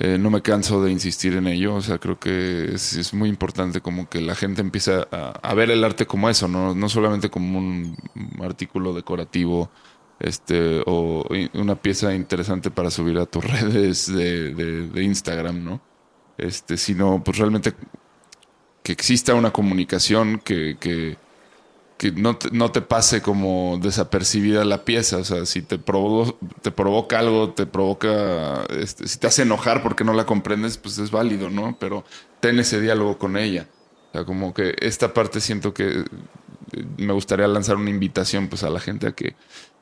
[0.00, 1.76] Eh, no me canso de insistir en ello.
[1.76, 5.54] O sea, creo que es, es muy importante como que la gente empiece a, a
[5.54, 6.74] ver el arte como eso, ¿no?
[6.74, 7.96] No solamente como un
[8.42, 9.70] artículo decorativo
[10.20, 11.24] este o
[11.54, 15.82] una pieza interesante para subir a tus redes de, de- de Instagram, ¿no?
[16.38, 17.74] Este, sino pues realmente
[18.82, 21.16] que exista una comunicación que, que,
[21.98, 25.18] que no, te, no te pase como desapercibida la pieza.
[25.18, 29.82] O sea, si te, provo- te provoca algo, te provoca, este, si te hace enojar
[29.82, 31.76] porque no la comprendes, pues es válido, ¿no?
[31.78, 32.04] Pero
[32.40, 33.68] ten ese diálogo con ella.
[34.10, 36.04] O sea, como que esta parte siento que eh,
[36.98, 39.36] me gustaría lanzar una invitación pues a la gente a que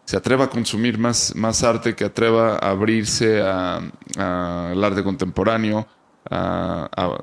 [0.05, 3.81] se atreva a consumir más, más arte, que atreva a abrirse a-
[4.19, 5.87] a- al arte contemporáneo,
[6.31, 7.19] a, a,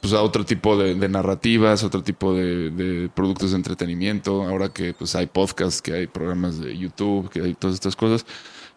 [0.00, 4.94] pues a otro tipo de, narrativas, otro tipo de, de productos de entretenimiento, ahora que
[4.94, 8.24] pues hay podcasts, que hay programas de YouTube, que hay todas estas cosas.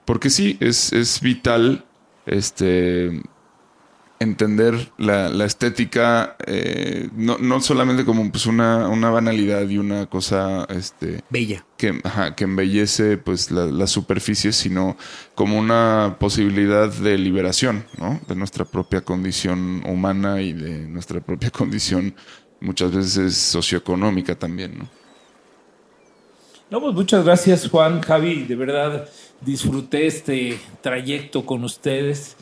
[0.05, 1.85] Porque sí, es, es vital
[2.25, 3.21] este
[4.19, 10.05] entender la, la estética, eh, no, no solamente como pues una, una banalidad y una
[10.05, 11.65] cosa este, Bella.
[11.77, 14.97] que, ajá, que embellece pues la, la superficie, sino
[15.35, 18.21] como una posibilidad de liberación, ¿no?
[18.27, 22.15] De nuestra propia condición humana y de nuestra propia condición
[22.61, 24.89] muchas veces socioeconómica también, ¿no?
[26.69, 29.07] No, pues muchas gracias Juan, Javi, de verdad
[29.41, 32.35] disfruté este trayecto con ustedes.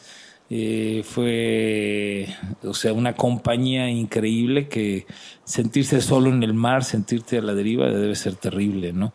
[0.54, 2.28] Eh, fue,
[2.62, 5.06] o sea, una compañía increíble que
[5.46, 9.14] sentirse solo en el mar, sentirte a la deriva debe ser terrible, ¿no?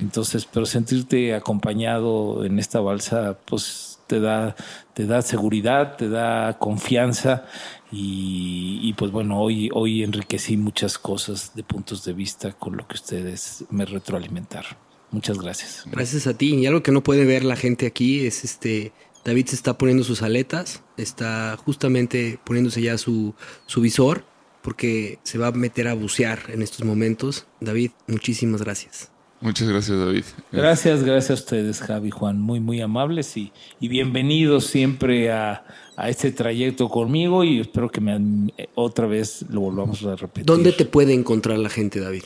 [0.00, 4.56] Entonces, pero sentirte acompañado en esta balsa, pues te da,
[4.94, 7.44] te da seguridad, te da confianza
[7.92, 12.88] y, y, pues bueno, hoy, hoy enriquecí muchas cosas de puntos de vista con lo
[12.88, 14.88] que ustedes me retroalimentaron.
[15.10, 15.84] Muchas gracias.
[15.90, 16.54] Gracias a ti.
[16.54, 18.92] Y algo que no puede ver la gente aquí es este.
[19.28, 23.34] David se está poniendo sus aletas, está justamente poniéndose ya su,
[23.66, 24.24] su visor,
[24.62, 27.46] porque se va a meter a bucear en estos momentos.
[27.60, 29.10] David, muchísimas gracias.
[29.42, 30.24] Muchas gracias, David.
[30.50, 35.62] Gracias, gracias a ustedes, Javi, Juan, muy, muy amables y, y bienvenidos siempre a,
[35.94, 40.46] a este trayecto conmigo y espero que me, otra vez lo volvamos a repetir.
[40.46, 42.24] ¿Dónde te puede encontrar la gente, David?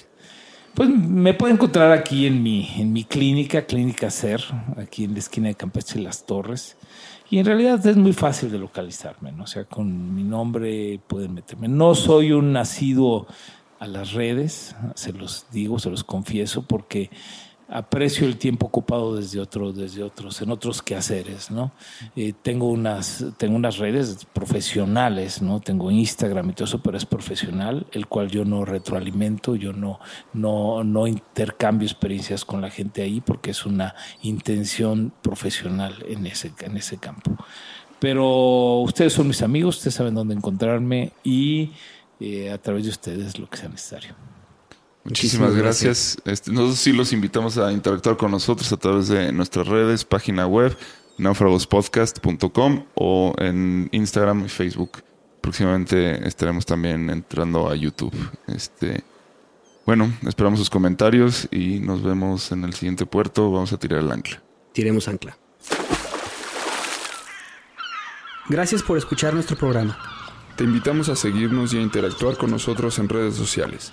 [0.74, 4.40] Pues me puede encontrar aquí en mi, en mi clínica, Clínica Ser,
[4.76, 6.76] aquí en la esquina de Campeche y Las Torres.
[7.32, 9.44] Y en realidad es muy fácil de localizarme, ¿no?
[9.44, 11.66] O sea, con mi nombre pueden meterme.
[11.66, 13.26] No soy un nacido
[13.78, 17.08] a las redes, se los digo, se los confieso, porque
[17.72, 21.72] aprecio el tiempo ocupado desde otros, desde otros, en otros quehaceres, ¿no?
[22.14, 25.60] Eh, tengo unas, tengo unas redes profesionales, ¿no?
[25.60, 30.00] Tengo Instagram y todo eso, pero es profesional, el cual yo no retroalimento, yo no,
[30.34, 36.52] no, no intercambio experiencias con la gente ahí, porque es una intención profesional en ese,
[36.60, 37.36] en ese campo.
[37.98, 41.70] Pero ustedes son mis amigos, ustedes saben dónde encontrarme y
[42.20, 44.14] eh, a través de ustedes lo que sea necesario.
[45.04, 46.16] Muchísimas, Muchísimas gracias.
[46.24, 50.46] Este, nosotros sí los invitamos a interactuar con nosotros a través de nuestras redes, página
[50.46, 50.76] web,
[51.18, 55.02] naufragospodcast.com o en Instagram y Facebook.
[55.40, 58.14] Próximamente estaremos también entrando a YouTube.
[58.46, 59.02] Este,
[59.84, 63.50] bueno, esperamos sus comentarios y nos vemos en el siguiente puerto.
[63.50, 64.40] Vamos a tirar el ancla.
[64.72, 65.36] tiremos ancla.
[68.48, 69.98] Gracias por escuchar nuestro programa.
[70.56, 73.92] Te invitamos a seguirnos y a interactuar con nosotros en redes sociales.